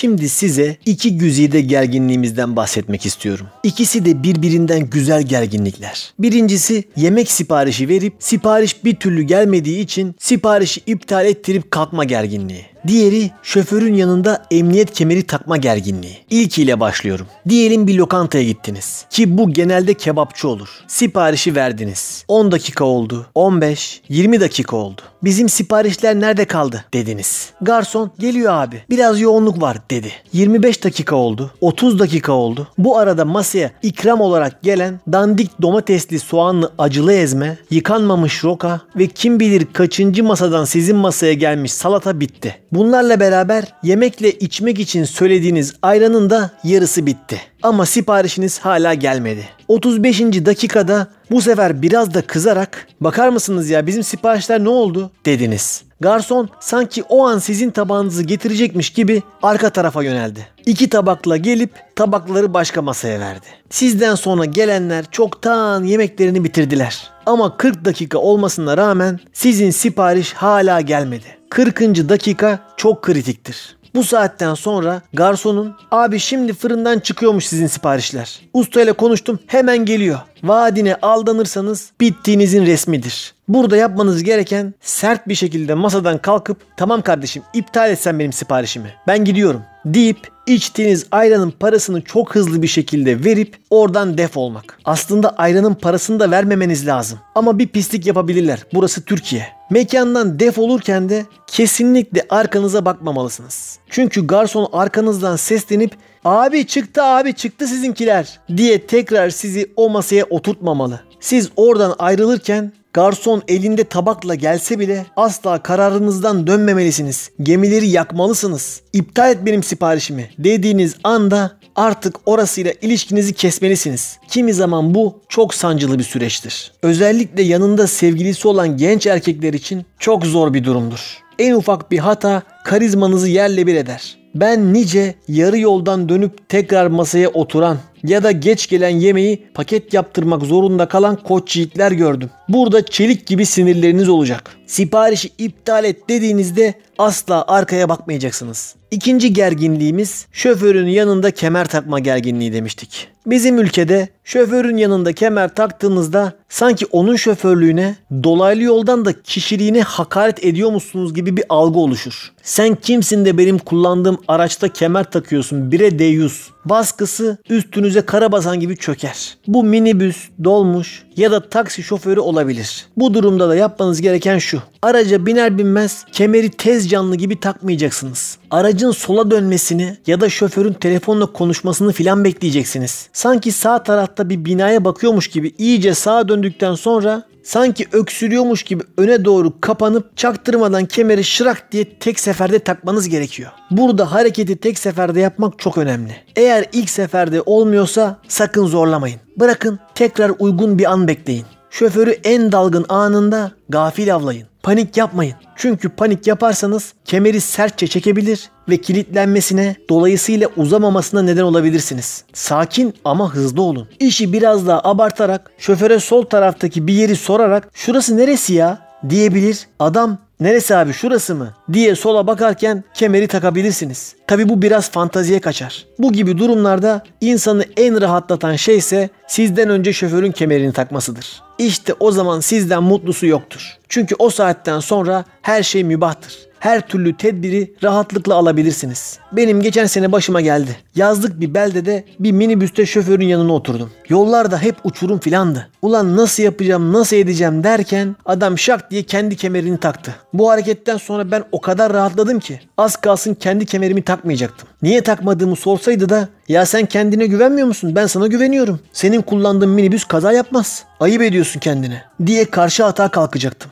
Şimdi 0.01 0.29
size 0.29 0.77
iki 0.85 1.17
güzide 1.17 1.61
gerginliğimizden 1.61 2.55
bahsetmek 2.55 3.05
istiyorum. 3.05 3.47
İkisi 3.63 4.05
de 4.05 4.23
birbirinden 4.23 4.89
güzel 4.89 5.23
gerginlikler. 5.23 6.13
Birincisi 6.19 6.83
yemek 6.95 7.31
siparişi 7.31 7.89
verip 7.89 8.13
sipariş 8.19 8.85
bir 8.85 8.95
türlü 8.95 9.21
gelmediği 9.21 9.79
için 9.79 10.15
siparişi 10.19 10.81
iptal 10.85 11.25
ettirip 11.25 11.71
kalkma 11.71 12.03
gerginliği. 12.03 12.65
Diğeri 12.87 13.31
şoförün 13.43 13.93
yanında 13.93 14.45
emniyet 14.51 14.93
kemeri 14.93 15.23
takma 15.23 15.57
gerginliği. 15.57 16.17
İlkiyle 16.29 16.79
başlıyorum. 16.79 17.27
Diyelim 17.49 17.87
bir 17.87 17.97
lokantaya 17.97 18.43
gittiniz. 18.43 19.05
Ki 19.09 19.37
bu 19.37 19.53
genelde 19.53 19.93
kebapçı 19.93 20.47
olur. 20.47 20.69
Siparişi 20.87 21.55
verdiniz. 21.55 22.25
10 22.27 22.51
dakika 22.51 22.85
oldu. 22.85 23.25
15, 23.35 24.01
20 24.09 24.39
dakika 24.39 24.75
oldu. 24.75 25.01
Bizim 25.23 25.49
siparişler 25.49 26.19
nerede 26.19 26.45
kaldı 26.45 26.85
dediniz. 26.93 27.49
Garson 27.61 28.11
geliyor 28.19 28.53
abi. 28.53 28.81
Biraz 28.89 29.21
yoğunluk 29.21 29.61
var 29.61 29.77
dedi. 29.91 30.11
25 30.33 30.83
dakika 30.83 31.15
oldu. 31.15 31.51
30 31.61 31.99
dakika 31.99 32.31
oldu. 32.31 32.67
Bu 32.77 32.97
arada 32.97 33.25
masaya 33.25 33.71
ikram 33.83 34.21
olarak 34.21 34.63
gelen 34.63 34.99
dandik 35.11 35.61
domatesli 35.61 36.19
soğanlı 36.19 36.71
acılı 36.77 37.13
ezme, 37.13 37.57
yıkanmamış 37.71 38.43
roka 38.43 38.81
ve 38.95 39.07
kim 39.07 39.39
bilir 39.39 39.67
kaçıncı 39.73 40.23
masadan 40.23 40.65
sizin 40.65 40.95
masaya 40.95 41.33
gelmiş 41.33 41.73
salata 41.73 42.19
bitti. 42.19 42.55
Bunlarla 42.71 43.19
beraber 43.19 43.63
yemekle 43.83 44.31
içmek 44.31 44.79
için 44.79 45.03
söylediğiniz 45.03 45.73
ayranın 45.81 46.29
da 46.29 46.51
yarısı 46.63 47.05
bitti. 47.05 47.41
Ama 47.63 47.85
siparişiniz 47.85 48.59
hala 48.59 48.93
gelmedi. 48.93 49.49
35. 49.67 50.21
dakikada 50.21 51.07
bu 51.31 51.41
sefer 51.41 51.81
biraz 51.81 52.13
da 52.13 52.21
kızarak 52.21 52.87
bakar 53.01 53.29
mısınız 53.29 53.69
ya 53.69 53.87
bizim 53.87 54.03
siparişler 54.03 54.63
ne 54.63 54.69
oldu 54.69 55.11
dediniz. 55.25 55.83
Garson 56.01 56.49
sanki 56.59 57.03
o 57.03 57.27
an 57.27 57.39
sizin 57.39 57.69
tabağınızı 57.69 58.23
getirecekmiş 58.23 58.89
gibi 58.89 59.23
arka 59.43 59.69
tarafa 59.69 60.03
yöneldi. 60.03 60.47
İki 60.65 60.89
tabakla 60.89 61.37
gelip 61.37 61.71
tabakları 61.95 62.53
başka 62.53 62.81
masaya 62.81 63.19
verdi. 63.19 63.45
Sizden 63.69 64.15
sonra 64.15 64.45
gelenler 64.45 65.05
çoktan 65.11 65.83
yemeklerini 65.83 66.43
bitirdiler. 66.43 67.09
Ama 67.25 67.57
40 67.57 67.85
dakika 67.85 68.17
olmasına 68.17 68.77
rağmen 68.77 69.19
sizin 69.33 69.71
sipariş 69.71 70.33
hala 70.33 70.81
gelmedi. 70.81 71.40
40. 71.51 72.09
dakika 72.09 72.59
çok 72.77 73.01
kritiktir. 73.01 73.77
Bu 73.95 74.03
saatten 74.03 74.53
sonra 74.53 75.01
garsonun 75.13 75.75
abi 75.91 76.19
şimdi 76.19 76.53
fırından 76.53 76.99
çıkıyormuş 76.99 77.45
sizin 77.45 77.67
siparişler. 77.67 78.39
Ustayla 78.53 78.93
konuştum 78.93 79.39
hemen 79.47 79.85
geliyor. 79.85 80.19
Vaadine 80.43 80.95
aldanırsanız 81.01 81.91
bittiğinizin 82.01 82.65
resmidir. 82.65 83.33
Burada 83.51 83.77
yapmanız 83.77 84.23
gereken 84.23 84.73
sert 84.81 85.27
bir 85.27 85.35
şekilde 85.35 85.73
masadan 85.73 86.17
kalkıp 86.17 86.57
tamam 86.77 87.01
kardeşim 87.01 87.43
iptal 87.53 87.91
etsen 87.91 88.19
benim 88.19 88.33
siparişimi. 88.33 88.93
Ben 89.07 89.25
gidiyorum 89.25 89.61
deyip 89.85 90.17
içtiğiniz 90.47 91.05
ayranın 91.11 91.51
parasını 91.51 92.01
çok 92.01 92.35
hızlı 92.35 92.61
bir 92.61 92.67
şekilde 92.67 93.23
verip 93.23 93.55
oradan 93.69 94.17
def 94.17 94.37
olmak. 94.37 94.79
Aslında 94.85 95.29
ayranın 95.29 95.73
parasını 95.73 96.19
da 96.19 96.31
vermemeniz 96.31 96.87
lazım. 96.87 97.19
Ama 97.35 97.59
bir 97.59 97.67
pislik 97.67 98.05
yapabilirler. 98.05 98.59
Burası 98.73 99.01
Türkiye. 99.05 99.47
Mekandan 99.69 100.39
def 100.39 100.59
olurken 100.59 101.09
de 101.09 101.25
kesinlikle 101.47 102.25
arkanıza 102.29 102.85
bakmamalısınız. 102.85 103.79
Çünkü 103.89 104.27
garson 104.27 104.69
arkanızdan 104.73 105.35
seslenip 105.35 105.91
abi 106.25 106.67
çıktı 106.67 107.03
abi 107.03 107.33
çıktı 107.33 107.67
sizinkiler 107.67 108.39
diye 108.57 108.85
tekrar 108.87 109.29
sizi 109.29 109.71
o 109.75 109.89
masaya 109.89 110.25
oturtmamalı. 110.25 111.01
Siz 111.19 111.49
oradan 111.55 111.95
ayrılırken 111.99 112.71
Garson 112.93 113.41
elinde 113.47 113.83
tabakla 113.83 114.35
gelse 114.35 114.79
bile 114.79 115.05
asla 115.15 115.63
kararınızdan 115.63 116.47
dönmemelisiniz. 116.47 117.31
Gemileri 117.43 117.87
yakmalısınız. 117.87 118.81
İptal 118.93 119.31
et 119.31 119.37
benim 119.45 119.63
siparişimi 119.63 120.29
dediğiniz 120.37 120.95
anda 121.03 121.51
artık 121.75 122.15
orasıyla 122.25 122.73
ilişkinizi 122.81 123.33
kesmelisiniz. 123.33 124.17
Kimi 124.27 124.53
zaman 124.53 124.95
bu 124.95 125.19
çok 125.29 125.53
sancılı 125.53 125.99
bir 125.99 126.03
süreçtir. 126.03 126.71
Özellikle 126.83 127.43
yanında 127.43 127.87
sevgilisi 127.87 128.47
olan 128.47 128.77
genç 128.77 129.07
erkekler 129.07 129.53
için 129.53 129.85
çok 129.99 130.25
zor 130.25 130.53
bir 130.53 130.63
durumdur. 130.63 131.17
En 131.39 131.53
ufak 131.53 131.91
bir 131.91 131.99
hata 131.99 132.41
karizmanızı 132.65 133.27
yerle 133.27 133.67
bir 133.67 133.75
eder. 133.75 134.17
Ben 134.35 134.73
nice 134.73 135.15
yarı 135.27 135.59
yoldan 135.59 136.09
dönüp 136.09 136.49
tekrar 136.49 136.87
masaya 136.87 137.29
oturan 137.29 137.77
ya 138.03 138.23
da 138.23 138.31
geç 138.31 138.69
gelen 138.69 138.89
yemeği 138.89 139.47
paket 139.53 139.93
yaptırmak 139.93 140.43
zorunda 140.43 140.85
kalan 140.87 141.15
koç 141.15 141.55
yiğitler 141.55 141.91
gördüm. 141.91 142.29
Burada 142.49 142.85
çelik 142.85 143.27
gibi 143.27 143.45
sinirleriniz 143.45 144.09
olacak. 144.09 144.57
Siparişi 144.67 145.29
iptal 145.37 145.83
et 145.83 146.09
dediğinizde 146.09 146.73
asla 146.97 147.45
arkaya 147.47 147.89
bakmayacaksınız. 147.89 148.75
İkinci 148.91 149.33
gerginliğimiz 149.33 150.27
şoförün 150.31 150.87
yanında 150.87 151.31
kemer 151.31 151.67
takma 151.67 151.99
gerginliği 151.99 152.53
demiştik. 152.53 153.07
Bizim 153.25 153.59
ülkede 153.59 154.09
şoförün 154.23 154.77
yanında 154.77 155.13
kemer 155.13 155.55
taktığınızda 155.55 156.33
sanki 156.49 156.85
onun 156.85 157.15
şoförlüğüne 157.15 157.95
dolaylı 158.23 158.63
yoldan 158.63 159.05
da 159.05 159.21
kişiliğine 159.21 159.81
hakaret 159.81 160.45
ediyormuşsunuz 160.45 161.13
gibi 161.13 161.37
bir 161.37 161.43
algı 161.49 161.79
oluşur. 161.79 162.31
Sen 162.43 162.75
kimsin 162.75 163.25
de 163.25 163.37
benim 163.37 163.57
kullandığım 163.57 164.17
araçta 164.27 164.67
kemer 164.69 165.03
takıyorsun 165.03 165.71
bire 165.71 165.99
deyus 165.99 166.49
Baskısı 166.65 167.37
üstünüze 167.49 168.01
karabasan 168.01 168.59
gibi 168.59 168.77
çöker. 168.77 169.37
Bu 169.47 169.63
minibüs, 169.63 170.29
dolmuş 170.43 171.03
ya 171.17 171.31
da 171.31 171.49
taksi 171.49 171.83
şoförü 171.83 172.19
olabilir. 172.19 172.85
Bu 172.97 173.13
durumda 173.13 173.49
da 173.49 173.55
yapmanız 173.55 174.01
gereken 174.01 174.37
şu. 174.37 174.61
Araca 174.81 175.25
biner 175.25 175.57
binmez 175.57 176.05
kemeri 176.11 176.49
tez 176.49 176.89
canlı 176.89 177.15
gibi 177.15 177.39
takmayacaksınız. 177.39 178.37
Aracın 178.51 178.91
sola 178.91 179.31
dönmesini 179.31 179.97
ya 180.07 180.21
da 180.21 180.29
şoförün 180.29 180.73
telefonla 180.73 181.25
konuşmasını 181.25 181.91
filan 181.91 182.23
bekleyeceksiniz. 182.23 183.09
Sanki 183.13 183.51
sağ 183.51 183.83
tarafta 183.83 184.29
bir 184.29 184.45
binaya 184.45 184.85
bakıyormuş 184.85 185.27
gibi 185.27 185.53
iyice 185.57 185.93
sağa 185.93 186.27
döndükten 186.27 186.75
sonra 186.75 187.23
sanki 187.43 187.87
öksürüyormuş 187.91 188.63
gibi 188.63 188.83
öne 188.97 189.25
doğru 189.25 189.61
kapanıp 189.61 190.17
çaktırmadan 190.17 190.85
kemeri 190.85 191.23
şırak 191.23 191.71
diye 191.71 191.85
tek 191.99 192.19
seferde 192.19 192.59
takmanız 192.59 193.09
gerekiyor. 193.09 193.51
Burada 193.71 194.11
hareketi 194.11 194.55
tek 194.55 194.79
seferde 194.79 195.19
yapmak 195.19 195.59
çok 195.59 195.77
önemli. 195.77 196.15
Eğer 196.35 196.65
ilk 196.73 196.89
seferde 196.89 197.41
olmuyorsa 197.45 198.19
sakın 198.27 198.65
zorlamayın. 198.65 199.19
Bırakın 199.39 199.79
tekrar 199.95 200.31
uygun 200.39 200.79
bir 200.79 200.91
an 200.91 201.07
bekleyin. 201.07 201.45
Şoförü 201.69 202.11
en 202.23 202.51
dalgın 202.51 202.85
anında 202.89 203.51
gafil 203.69 204.15
avlayın. 204.15 204.47
Panik 204.63 204.97
yapmayın. 204.97 205.35
Çünkü 205.55 205.89
panik 205.89 206.27
yaparsanız 206.27 206.93
kemeri 207.05 207.41
sertçe 207.41 207.87
çekebilir 207.87 208.49
ve 208.69 208.77
kilitlenmesine 208.77 209.75
dolayısıyla 209.89 210.49
uzamamasına 210.57 211.21
neden 211.21 211.41
olabilirsiniz. 211.41 212.23
Sakin 212.33 212.93
ama 213.05 213.33
hızlı 213.33 213.61
olun. 213.61 213.87
İşi 213.99 214.33
biraz 214.33 214.67
daha 214.67 214.81
abartarak 214.83 215.51
şoföre 215.57 215.99
sol 215.99 216.25
taraftaki 216.25 216.87
bir 216.87 216.93
yeri 216.93 217.15
sorarak 217.15 217.69
şurası 217.73 218.17
neresi 218.17 218.53
ya 218.53 218.79
diyebilir. 219.09 219.67
Adam 219.79 220.17
neresi 220.41 220.75
abi 220.75 220.93
şurası 220.93 221.35
mı 221.35 221.53
diye 221.73 221.95
sola 221.95 222.27
bakarken 222.27 222.83
kemeri 222.93 223.27
takabilirsiniz. 223.27 224.15
Tabi 224.27 224.49
bu 224.49 224.61
biraz 224.61 224.91
fantaziye 224.91 225.39
kaçar. 225.41 225.85
Bu 225.99 226.13
gibi 226.13 226.37
durumlarda 226.37 227.03
insanı 227.21 227.65
en 227.77 228.01
rahatlatan 228.01 228.55
şey 228.55 228.77
ise 228.77 229.09
sizden 229.27 229.69
önce 229.69 229.93
şoförün 229.93 230.31
kemerini 230.31 230.73
takmasıdır. 230.73 231.41
İşte 231.57 231.93
o 231.99 232.11
zaman 232.11 232.39
sizden 232.39 232.83
mutlusu 232.83 233.27
yoktur. 233.27 233.77
Çünkü 233.89 234.15
o 234.19 234.29
saatten 234.29 234.79
sonra 234.79 235.25
her 235.41 235.63
şey 235.63 235.83
mübahtır 235.83 236.50
her 236.61 236.87
türlü 236.87 237.17
tedbiri 237.17 237.73
rahatlıkla 237.83 238.35
alabilirsiniz. 238.35 239.19
Benim 239.31 239.61
geçen 239.61 239.85
sene 239.85 240.11
başıma 240.11 240.41
geldi. 240.41 240.77
Yazlık 240.95 241.39
bir 241.39 241.53
beldede 241.53 242.03
bir 242.19 242.31
minibüste 242.31 242.85
şoförün 242.85 243.27
yanına 243.27 243.53
oturdum. 243.53 243.91
Yollarda 244.09 244.57
hep 244.57 244.75
uçurum 244.83 245.19
filandı. 245.19 245.69
Ulan 245.81 246.17
nasıl 246.17 246.43
yapacağım, 246.43 246.93
nasıl 246.93 247.15
edeceğim 247.15 247.63
derken 247.63 248.15
adam 248.25 248.57
şak 248.57 248.91
diye 248.91 249.03
kendi 249.03 249.35
kemerini 249.35 249.77
taktı. 249.77 250.15
Bu 250.33 250.49
hareketten 250.49 250.97
sonra 250.97 251.31
ben 251.31 251.43
o 251.51 251.61
kadar 251.61 251.93
rahatladım 251.93 252.39
ki 252.39 252.59
az 252.77 252.95
kalsın 252.95 253.33
kendi 253.33 253.65
kemerimi 253.65 254.01
takmayacaktım. 254.01 254.69
Niye 254.81 255.01
takmadığımı 255.01 255.55
sorsaydı 255.55 256.09
da 256.09 256.27
ya 256.47 256.65
sen 256.65 256.85
kendine 256.85 257.25
güvenmiyor 257.25 257.67
musun? 257.67 257.95
Ben 257.95 258.07
sana 258.07 258.27
güveniyorum. 258.27 258.79
Senin 258.93 259.21
kullandığın 259.21 259.69
minibüs 259.69 260.03
kaza 260.03 260.31
yapmaz. 260.31 260.83
Ayıp 260.99 261.21
ediyorsun 261.21 261.59
kendine 261.59 262.03
diye 262.25 262.45
karşı 262.45 262.83
hata 262.83 263.07
kalkacaktım. 263.09 263.71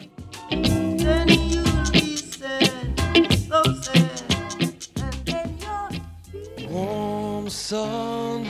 Feed 7.72 8.48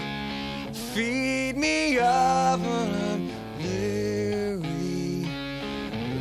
me 1.57 1.99
up 1.99 2.61
when 2.61 2.95
I'm 3.11 3.29
weary. 3.57 5.27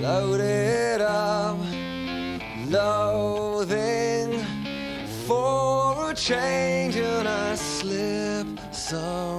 Load 0.00 0.40
it 0.40 1.00
up, 1.00 1.56
loathing 2.66 4.42
for 5.28 6.10
a 6.10 6.14
change, 6.14 6.96
and 6.96 7.28
I 7.28 7.54
slip 7.54 8.48
some 8.74 9.37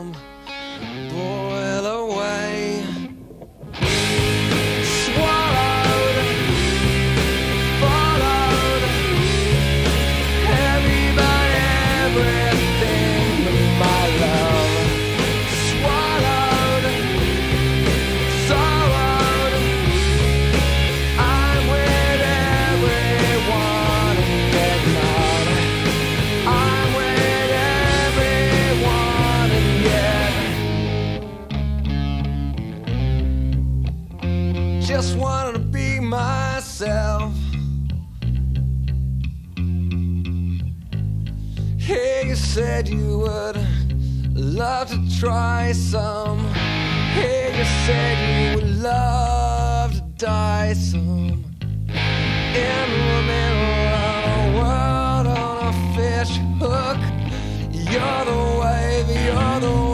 Hey, 41.89 42.27
you 42.27 42.35
said 42.35 42.87
you 42.87 43.17
would 43.17 43.57
love 44.35 44.89
to 44.89 45.19
try 45.19 45.71
some. 45.71 46.37
Hey, 47.15 47.57
you 47.57 47.65
said 47.87 48.15
you 48.29 48.57
would 48.57 48.75
love 48.83 49.93
to 49.93 50.01
die 50.15 50.73
some. 50.73 51.43
In 51.89 52.89
the 53.09 53.21
middle 53.31 53.87
of 54.05 54.21
the 54.27 54.45
world 54.59 55.25
on 55.35 55.55
a 55.65 55.95
fish 55.95 56.37
hook. 56.61 57.01
You're 57.71 58.25
the 58.29 58.39
wave, 58.61 59.09
you're 59.25 59.59
the 59.59 59.88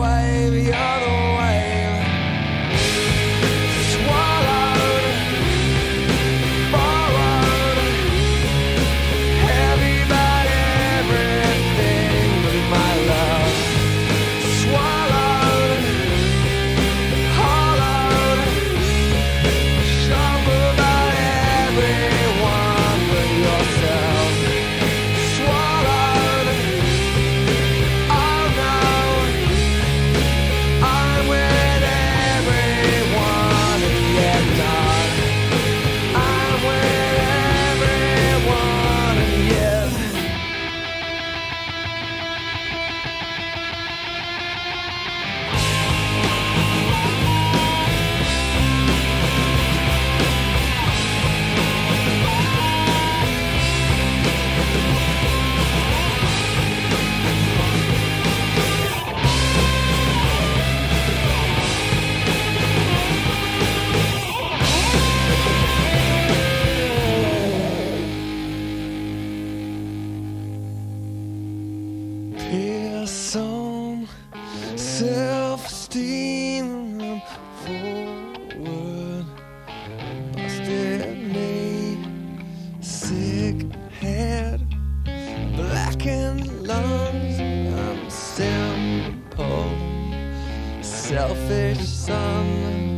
selfish 91.06 91.88
son. 91.88 92.95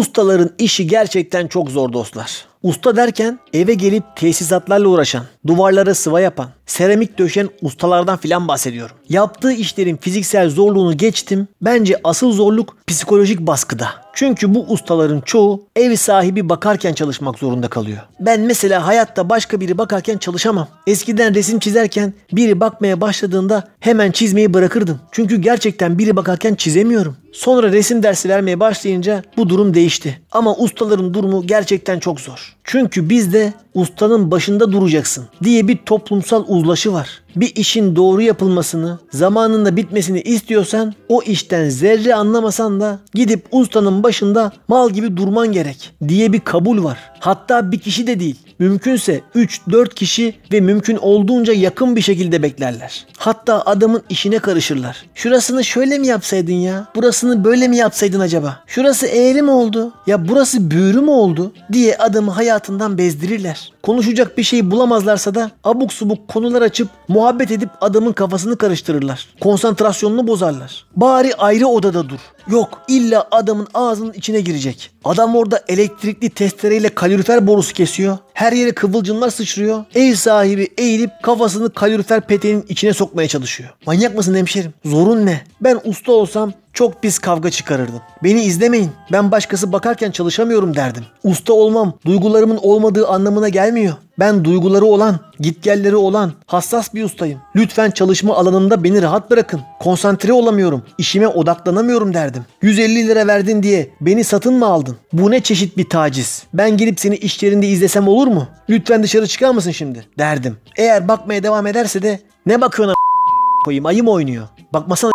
Ustaların 0.00 0.50
işi 0.58 0.86
gerçekten 0.86 1.46
çok 1.46 1.70
zor 1.70 1.92
dostlar. 1.92 2.49
Usta 2.62 2.96
derken 2.96 3.38
eve 3.52 3.74
gelip 3.74 4.04
tesisatlarla 4.16 4.88
uğraşan, 4.88 5.24
duvarlara 5.46 5.94
sıva 5.94 6.20
yapan, 6.20 6.48
seramik 6.66 7.18
döşen 7.18 7.48
ustalardan 7.62 8.16
filan 8.16 8.48
bahsediyorum. 8.48 8.96
Yaptığı 9.08 9.52
işlerin 9.52 9.96
fiziksel 9.96 10.50
zorluğunu 10.50 10.96
geçtim. 10.96 11.48
Bence 11.62 11.96
asıl 12.04 12.32
zorluk 12.32 12.76
psikolojik 12.86 13.40
baskıda. 13.40 13.88
Çünkü 14.14 14.54
bu 14.54 14.66
ustaların 14.68 15.20
çoğu 15.20 15.66
ev 15.76 15.96
sahibi 15.96 16.48
bakarken 16.48 16.94
çalışmak 16.94 17.38
zorunda 17.38 17.68
kalıyor. 17.68 17.98
Ben 18.20 18.40
mesela 18.40 18.86
hayatta 18.86 19.28
başka 19.28 19.60
biri 19.60 19.78
bakarken 19.78 20.18
çalışamam. 20.18 20.68
Eskiden 20.86 21.34
resim 21.34 21.58
çizerken 21.58 22.14
biri 22.32 22.60
bakmaya 22.60 23.00
başladığında 23.00 23.68
hemen 23.80 24.10
çizmeyi 24.10 24.54
bırakırdım. 24.54 25.00
Çünkü 25.12 25.36
gerçekten 25.36 25.98
biri 25.98 26.16
bakarken 26.16 26.54
çizemiyorum. 26.54 27.16
Sonra 27.32 27.72
resim 27.72 28.02
dersi 28.02 28.28
vermeye 28.28 28.60
başlayınca 28.60 29.22
bu 29.36 29.48
durum 29.48 29.74
değişti. 29.74 30.20
Ama 30.32 30.56
ustaların 30.56 31.14
durumu 31.14 31.46
gerçekten 31.46 31.98
çok 31.98 32.20
zor. 32.20 32.49
Çünkü 32.64 33.10
bizde 33.10 33.52
ustanın 33.74 34.30
başında 34.30 34.72
duracaksın 34.72 35.28
diye 35.42 35.68
bir 35.68 35.76
toplumsal 35.76 36.44
uzlaşı 36.48 36.92
var. 36.92 37.22
Bir 37.36 37.56
işin 37.56 37.96
doğru 37.96 38.22
yapılmasını, 38.22 38.98
zamanında 39.12 39.76
bitmesini 39.76 40.20
istiyorsan 40.20 40.94
o 41.08 41.22
işten 41.22 41.68
zerre 41.68 42.14
anlamasan 42.14 42.80
da 42.80 42.98
gidip 43.14 43.46
ustanın 43.52 44.02
başında 44.02 44.52
mal 44.68 44.90
gibi 44.90 45.16
durman 45.16 45.52
gerek 45.52 45.92
diye 46.08 46.32
bir 46.32 46.40
kabul 46.40 46.84
var. 46.84 46.98
Hatta 47.20 47.72
bir 47.72 47.78
kişi 47.78 48.06
de 48.06 48.20
değil. 48.20 48.36
Mümkünse 48.58 49.20
3-4 49.34 49.94
kişi 49.94 50.34
ve 50.52 50.60
mümkün 50.60 50.96
olduğunca 50.96 51.52
yakın 51.52 51.96
bir 51.96 52.00
şekilde 52.00 52.42
beklerler. 52.42 53.06
Hatta 53.18 53.62
adamın 53.66 54.02
işine 54.08 54.38
karışırlar. 54.38 55.04
Şurasını 55.14 55.64
şöyle 55.64 55.98
mi 55.98 56.06
yapsaydın 56.06 56.52
ya? 56.52 56.86
Burasını 56.94 57.44
böyle 57.44 57.68
mi 57.68 57.76
yapsaydın 57.76 58.20
acaba? 58.20 58.64
Şurası 58.66 59.06
eğri 59.06 59.42
mi 59.42 59.50
oldu? 59.50 59.92
Ya 60.06 60.28
burası 60.28 60.70
büğrü 60.70 61.00
mü 61.00 61.10
oldu? 61.10 61.52
diye 61.72 61.96
adamı 61.96 62.30
hayatından 62.30 62.98
bezdirirler. 62.98 63.72
Konuşacak 63.82 64.38
bir 64.38 64.42
şey 64.42 64.70
bulamazlarsa 64.70 65.34
da 65.34 65.50
abuk 65.64 65.92
subuk 65.92 66.28
konular 66.28 66.62
açıp 66.62 66.88
muhabbet 67.08 67.50
edip 67.50 67.68
adamın 67.80 68.12
kafasını 68.12 68.58
karıştırırlar. 68.58 69.28
Konsantrasyonunu 69.40 70.26
bozarlar. 70.26 70.84
Bari 70.96 71.34
ayrı 71.34 71.66
odada 71.66 72.08
dur. 72.08 72.18
Yok 72.48 72.82
illa 72.88 73.28
adamın 73.30 73.68
ağzının 73.74 74.12
içine 74.12 74.40
girecek. 74.40 74.90
Adam 75.04 75.36
orada 75.36 75.64
elektrikli 75.68 76.30
testereyle 76.30 76.88
kalorifer 76.88 77.46
borusu 77.46 77.74
kesiyor. 77.74 78.18
Her 78.34 78.52
yere 78.52 78.72
kıvılcımlar 78.72 79.30
sıçrıyor. 79.30 79.84
Ev 79.94 80.14
sahibi 80.14 80.68
eğilip 80.78 81.10
kafasını 81.22 81.70
kalorifer 81.72 82.20
peteğinin 82.20 82.64
içine 82.68 82.92
sokmaya 82.92 83.28
çalışıyor. 83.28 83.70
Manyak 83.86 84.16
mısın 84.16 84.34
hemşerim? 84.34 84.74
Zorun 84.84 85.26
ne? 85.26 85.40
Ben 85.60 85.80
usta 85.84 86.12
olsam 86.12 86.52
çok 86.72 87.02
pis 87.02 87.18
kavga 87.18 87.50
çıkarırdım. 87.50 88.00
Beni 88.24 88.42
izlemeyin. 88.42 88.90
Ben 89.12 89.30
başkası 89.30 89.72
bakarken 89.72 90.10
çalışamıyorum 90.10 90.76
derdim. 90.76 91.04
Usta 91.24 91.52
olmam 91.52 91.92
duygularımın 92.06 92.58
olmadığı 92.62 93.08
anlamına 93.08 93.48
gelmiyor. 93.48 93.94
Ben 94.20 94.44
duyguları 94.44 94.84
olan, 94.84 95.18
gitgelleri 95.40 95.96
olan, 95.96 96.32
hassas 96.46 96.94
bir 96.94 97.04
ustayım. 97.04 97.40
Lütfen 97.56 97.90
çalışma 97.90 98.36
alanımda 98.36 98.84
beni 98.84 99.02
rahat 99.02 99.30
bırakın. 99.30 99.60
Konsantre 99.80 100.32
olamıyorum. 100.32 100.82
İşime 100.98 101.28
odaklanamıyorum 101.28 102.14
derdim. 102.14 102.44
150 102.62 103.08
lira 103.08 103.26
verdin 103.26 103.62
diye 103.62 103.90
beni 104.00 104.24
satın 104.24 104.54
mı 104.54 104.66
aldın? 104.66 104.96
Bu 105.12 105.30
ne 105.30 105.40
çeşit 105.40 105.76
bir 105.76 105.88
taciz? 105.88 106.42
Ben 106.54 106.76
gelip 106.76 107.00
seni 107.00 107.16
iş 107.16 107.42
yerinde 107.42 107.66
izlesem 107.66 108.08
olur 108.08 108.26
mu? 108.26 108.46
Lütfen 108.70 109.02
dışarı 109.02 109.26
çıkar 109.26 109.50
mısın 109.50 109.70
şimdi? 109.70 110.04
Derdim. 110.18 110.56
Eğer 110.76 111.08
bakmaya 111.08 111.42
devam 111.42 111.66
ederse 111.66 112.02
de 112.02 112.20
ne 112.46 112.60
bakıyorsun 112.60 112.92
a- 112.94 113.64
koyayım 113.64 113.86
ayı 113.86 114.04
mı 114.04 114.10
oynuyor? 114.10 114.48
Bakmasana 114.72 115.10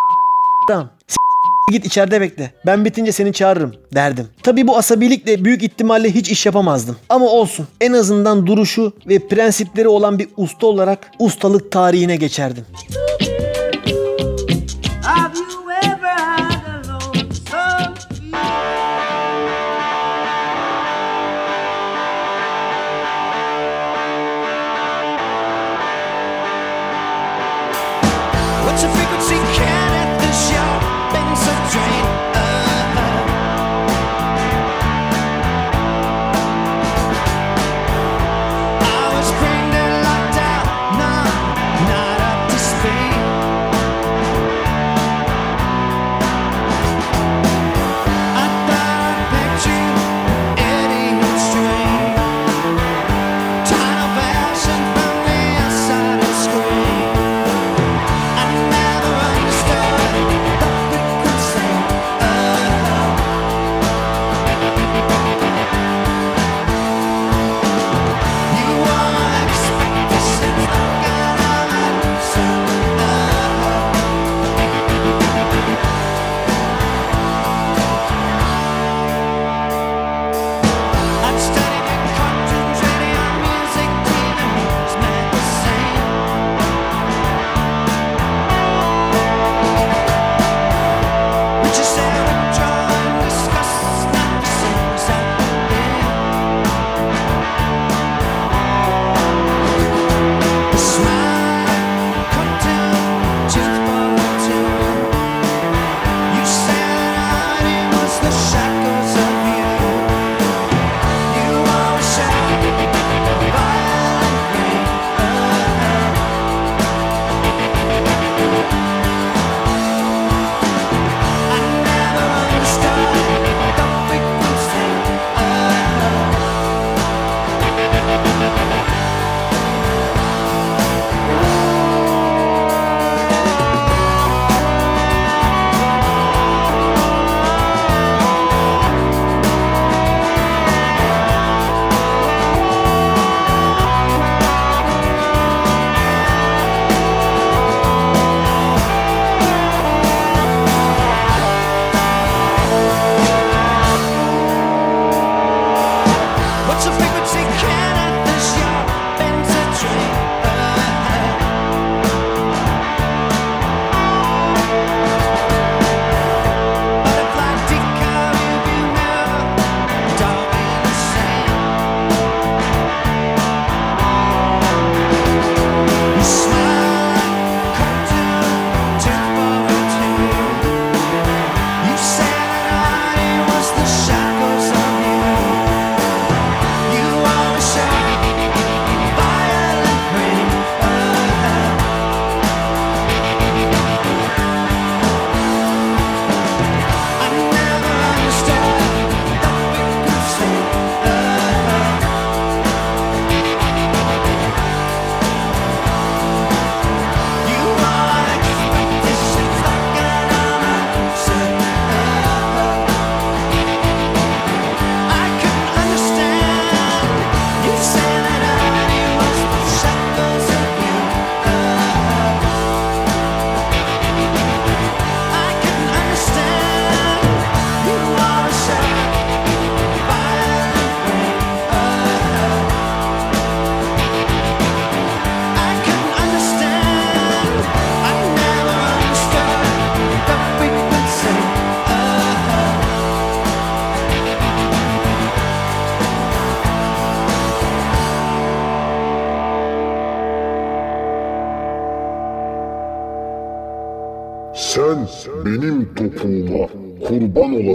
Tamam. 0.68 0.88
Git 1.72 1.86
içeride 1.86 2.20
bekle. 2.20 2.50
Ben 2.66 2.84
bitince 2.84 3.12
seni 3.12 3.32
çağırırım 3.32 3.74
derdim. 3.94 4.28
Tabi 4.42 4.66
bu 4.66 4.76
asabilikle 4.76 5.44
büyük 5.44 5.62
ihtimalle 5.62 6.14
hiç 6.14 6.30
iş 6.30 6.46
yapamazdım. 6.46 6.96
Ama 7.08 7.26
olsun. 7.26 7.66
En 7.80 7.92
azından 7.92 8.46
duruşu 8.46 8.92
ve 9.08 9.28
prensipleri 9.28 9.88
olan 9.88 10.18
bir 10.18 10.28
usta 10.36 10.66
olarak 10.66 11.10
ustalık 11.18 11.72
tarihine 11.72 12.16
geçerdim. 12.16 12.64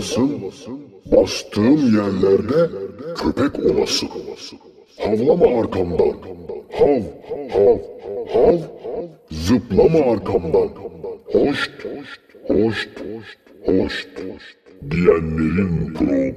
Olasın, 0.02 0.42
bastığım 1.06 1.96
yerlerde 1.96 2.70
köpek 3.16 3.66
olasın. 3.66 4.10
Havlama 5.00 5.60
arkamdan, 5.60 6.16
hav, 6.72 7.02
hav, 7.54 7.78
hav, 8.34 8.58
zıplama 9.32 10.12
arkamdan. 10.12 10.70
Hoşt, 11.26 11.72
hoşt, 12.48 12.90
hoşt, 13.66 14.10
diyenlerin 14.92 15.94
programı. 15.94 16.31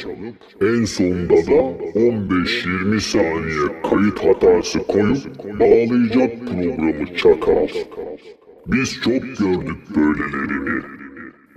Çalıp 0.00 0.36
en 0.60 0.84
sonda 0.84 1.34
da 1.34 1.60
15-20 1.98 3.00
saniye 3.00 3.82
kayıt 3.90 4.18
hatası 4.24 4.78
koyup 4.86 5.44
bağlayacak 5.60 6.46
programı 6.46 7.16
çakal. 7.16 7.68
Biz 8.66 8.94
çok 9.00 9.22
gördük 9.22 9.78
böylelerini. 9.96 10.82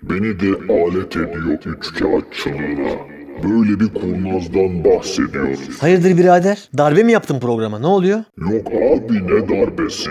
Beni 0.02 0.40
de 0.40 0.74
alet 0.74 1.18
ediyor 1.18 1.60
üçkağıtçılığına. 1.66 3.17
Böyle 3.44 3.80
bir 3.80 3.88
kurnazdan 3.94 4.84
bahsediyoruz. 4.86 5.60
Hayırdır 5.82 6.18
birader? 6.18 6.70
Darbe 6.78 7.04
mi 7.04 7.12
yaptın 7.12 7.40
programa? 7.40 7.80
Ne 7.80 7.88
oluyor? 7.88 8.20
Yok 8.38 8.68
abi 8.68 9.14
ne 9.14 9.50
darbesi. 9.50 10.10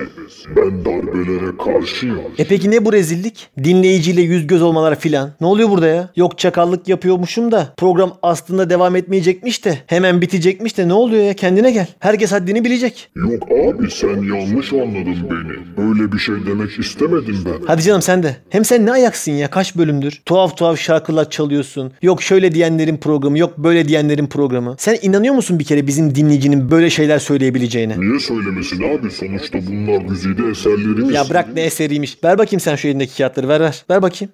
Ben 0.57 0.85
darbelere 0.85 1.57
karşıyım. 1.65 2.19
E 2.39 2.45
peki 2.49 2.71
ne 2.71 2.85
bu 2.85 2.93
rezillik? 2.93 3.49
Dinleyiciyle 3.65 4.21
yüz 4.23 4.47
göz 4.47 4.63
olmalar 4.63 4.99
filan. 5.01 5.31
Ne 5.41 5.47
oluyor 5.47 5.71
burada 5.71 5.87
ya? 5.87 6.09
Yok 6.17 6.39
çakallık 6.39 6.89
yapıyormuşum 6.89 7.53
da 7.53 7.67
program 7.77 8.13
aslında 8.23 8.71
devam 8.71 8.97
etmeyecekmiş 8.97 9.65
de 9.65 9.79
hemen 9.87 10.21
bitecekmiş 10.21 10.79
de 10.79 10.89
ne 10.89 10.93
oluyor 10.93 11.25
ya? 11.25 11.35
Kendine 11.35 11.71
gel. 11.71 11.87
Herkes 11.99 12.33
haddini 12.33 12.65
bilecek. 12.65 13.09
Yok 13.17 13.43
abi 13.43 13.91
sen 13.91 14.09
yanlış 14.09 14.73
anladın 14.73 15.17
beni. 15.31 15.87
Öyle 15.89 16.13
bir 16.13 16.19
şey 16.19 16.35
demek 16.47 16.79
istemedim 16.79 17.37
ben. 17.47 17.67
Hadi 17.67 17.83
canım 17.83 18.03
sen 18.03 18.23
de. 18.23 18.37
Hem 18.51 18.65
sen 18.65 18.87
ne 18.87 18.93
ayaksın 18.93 19.33
ya? 19.33 19.51
Kaç 19.51 19.77
bölümdür? 19.77 20.23
Tuhaf 20.27 20.57
tuhaf 20.57 20.79
şarkılar 20.79 21.31
çalıyorsun. 21.31 21.93
Yok 22.03 22.23
şöyle 22.23 22.55
diyenlerin 22.55 22.97
programı, 22.97 23.16
yok 23.37 23.59
böyle 23.59 23.89
diyenlerin 23.89 24.27
programı. 24.27 24.75
Sen 24.79 24.99
inanıyor 25.03 25.35
musun 25.35 25.59
bir 25.59 25.65
kere 25.65 25.87
bizim 25.87 26.15
dinleyicinin 26.15 26.71
böyle 26.71 26.91
şeyler 26.91 27.19
söyleyebileceğine? 27.19 28.01
Niye 28.01 28.21
söylemesin 28.21 28.83
abi? 28.99 29.11
Sonuçta 29.11 29.59
bunlar 29.67 30.01
güzide 30.03 30.49
eserlerimiz. 30.51 31.15
Ya 31.15 31.29
bırak 31.31 31.55
ne 31.55 31.61
eseriymiş. 31.63 32.19
Ver 32.25 32.39
bakayım 32.39 32.61
sen 32.61 32.77
şu 32.77 32.89
elindeki 32.89 33.17
kağıtları 33.19 33.49
ver 33.49 33.61
ver. 33.61 33.85
Ver 33.91 34.03
bakayım. 34.03 34.33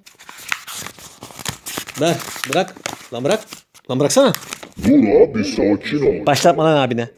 Ver 2.00 2.16
bırak. 2.52 2.74
Lan 3.12 3.24
bırak. 3.24 3.40
Lan 3.90 4.00
bıraksana. 4.00 4.32
Dur 4.86 4.98
abi 5.30 5.44
sakin 5.44 6.20
ol. 6.22 6.26
Başlatma 6.26 6.64
lan 6.64 6.76
abine. 6.76 7.08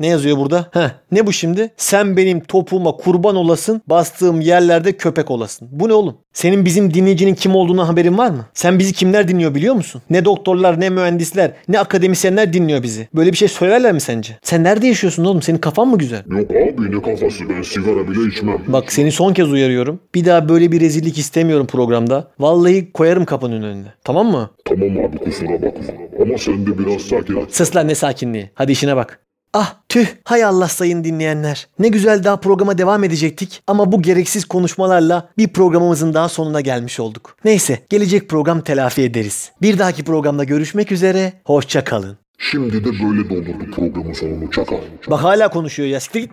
Ne 0.00 0.06
yazıyor 0.06 0.38
burada? 0.38 0.68
Heh, 0.70 0.90
ne 1.12 1.26
bu 1.26 1.32
şimdi? 1.32 1.70
Sen 1.76 2.16
benim 2.16 2.40
topuğuma 2.40 2.92
kurban 2.92 3.36
olasın, 3.36 3.82
bastığım 3.86 4.40
yerlerde 4.40 4.92
köpek 4.96 5.30
olasın. 5.30 5.68
Bu 5.72 5.88
ne 5.88 5.92
oğlum? 5.92 6.16
Senin 6.32 6.64
bizim 6.64 6.94
dinleyicinin 6.94 7.34
kim 7.34 7.54
olduğuna 7.54 7.88
haberin 7.88 8.18
var 8.18 8.30
mı? 8.30 8.46
Sen 8.54 8.78
bizi 8.78 8.92
kimler 8.92 9.28
dinliyor 9.28 9.54
biliyor 9.54 9.74
musun? 9.74 10.02
Ne 10.10 10.24
doktorlar, 10.24 10.80
ne 10.80 10.90
mühendisler, 10.90 11.52
ne 11.68 11.80
akademisyenler 11.80 12.52
dinliyor 12.52 12.82
bizi. 12.82 13.08
Böyle 13.14 13.32
bir 13.32 13.36
şey 13.36 13.48
söylerler 13.48 13.92
mi 13.92 14.00
sence? 14.00 14.38
Sen 14.42 14.64
nerede 14.64 14.86
yaşıyorsun 14.86 15.24
oğlum? 15.24 15.42
Senin 15.42 15.58
kafan 15.58 15.88
mı 15.88 15.98
güzel? 15.98 16.22
Yok 16.30 16.50
abi 16.50 16.90
ne 16.96 17.02
kafası 17.02 17.48
ben 17.48 17.62
sigara 17.62 18.08
bile 18.08 18.28
içmem. 18.28 18.58
Bak 18.66 18.92
seni 18.92 19.12
son 19.12 19.32
kez 19.34 19.52
uyarıyorum. 19.52 20.00
Bir 20.14 20.24
daha 20.24 20.48
böyle 20.48 20.72
bir 20.72 20.80
rezillik 20.80 21.18
istemiyorum 21.18 21.66
programda. 21.66 22.30
Vallahi 22.38 22.92
koyarım 22.92 23.24
kapının 23.24 23.62
önüne. 23.62 23.94
Tamam 24.04 24.26
mı? 24.26 24.50
Tamam 24.64 24.90
abi 24.90 25.18
kusura 25.18 25.52
bakma. 25.62 25.84
Ama 26.22 26.38
sen 26.38 26.66
de 26.66 26.78
biraz 26.78 27.02
sakin 27.02 27.34
ol. 27.34 27.44
Sus 27.50 27.76
lan 27.76 27.88
ne 27.88 27.94
sakinliği. 27.94 28.50
Hadi 28.54 28.72
işine 28.72 28.96
bak. 28.96 29.20
Ah 29.56 29.76
tüh 29.88 30.06
hay 30.24 30.44
Allah 30.44 30.68
sayın 30.68 31.04
dinleyenler. 31.04 31.68
Ne 31.78 31.88
güzel 31.88 32.24
daha 32.24 32.36
programa 32.36 32.78
devam 32.78 33.04
edecektik 33.04 33.62
ama 33.66 33.92
bu 33.92 34.02
gereksiz 34.02 34.44
konuşmalarla 34.44 35.28
bir 35.38 35.48
programımızın 35.48 36.14
daha 36.14 36.28
sonuna 36.28 36.60
gelmiş 36.60 37.00
olduk. 37.00 37.36
Neyse 37.44 37.78
gelecek 37.90 38.28
program 38.28 38.60
telafi 38.60 39.02
ederiz. 39.02 39.52
Bir 39.62 39.78
dahaki 39.78 40.04
programda 40.04 40.44
görüşmek 40.44 40.92
üzere. 40.92 41.32
Hoşça 41.44 41.84
kalın. 41.84 42.18
Şimdi 42.38 42.84
de 42.84 42.88
böyle 42.88 43.30
doldurdu 43.30 43.70
programın 43.74 44.12
sonunu 44.12 44.50
çakal. 44.50 44.76
Bak 45.10 45.22
hala 45.22 45.48
konuşuyor 45.48 45.88
ya. 45.88 46.00
Siktir 46.00 46.20
git. 46.20 46.30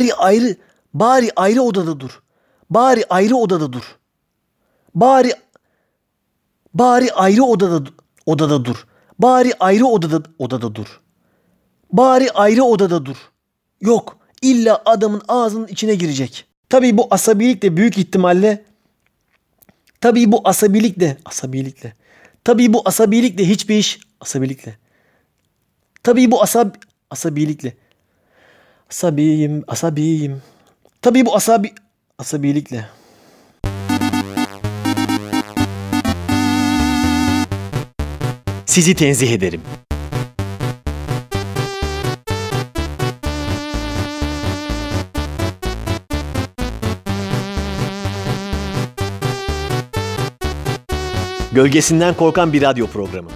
Bari 0.00 0.14
ayrı, 0.14 0.56
bari 0.94 1.30
ayrı 1.36 1.62
odada 1.62 2.00
dur. 2.00 2.22
Bari 2.70 3.04
ayrı 3.10 3.36
odada 3.36 3.72
dur. 3.72 3.98
Bari 4.94 5.32
bari 6.74 7.12
ayrı 7.12 7.44
odada 7.44 7.90
odada 8.26 8.64
dur. 8.64 8.86
Bari 9.18 9.52
ayrı 9.60 9.86
odada 9.86 10.22
odada 10.38 10.74
dur. 10.74 11.00
Bari 11.92 12.30
ayrı 12.30 12.64
odada 12.64 13.06
dur. 13.06 13.16
Yok, 13.80 14.18
illa 14.42 14.82
adamın 14.84 15.22
ağzının 15.28 15.66
içine 15.66 15.94
girecek. 15.94 16.44
Tabii 16.68 16.98
bu 16.98 17.06
asabilik 17.10 17.62
de 17.62 17.76
büyük 17.76 17.98
ihtimalle 17.98 18.64
Tabii 20.00 20.32
bu 20.32 20.40
asabilikle, 20.44 21.16
asabilikle. 21.24 21.92
Tabii 22.44 22.72
bu 22.72 22.82
asabilikle 22.84 23.48
hiçbir 23.48 23.76
iş 23.76 24.00
asabilikle. 24.20 24.78
Tabii 26.02 26.30
bu 26.30 26.42
asab 26.42 26.74
asabilikle. 27.10 27.76
Asabiyim, 28.90 29.64
asabiyim. 29.68 30.42
Tabii 31.02 31.26
bu 31.26 31.36
asabi 31.36 31.72
asabilikle. 32.18 32.86
Sizi 38.66 38.94
tenzih 38.94 39.32
ederim. 39.32 39.60
Gölgesinden 51.52 52.14
korkan 52.14 52.52
bir 52.52 52.62
radyo 52.62 52.86
programı. 52.86 53.30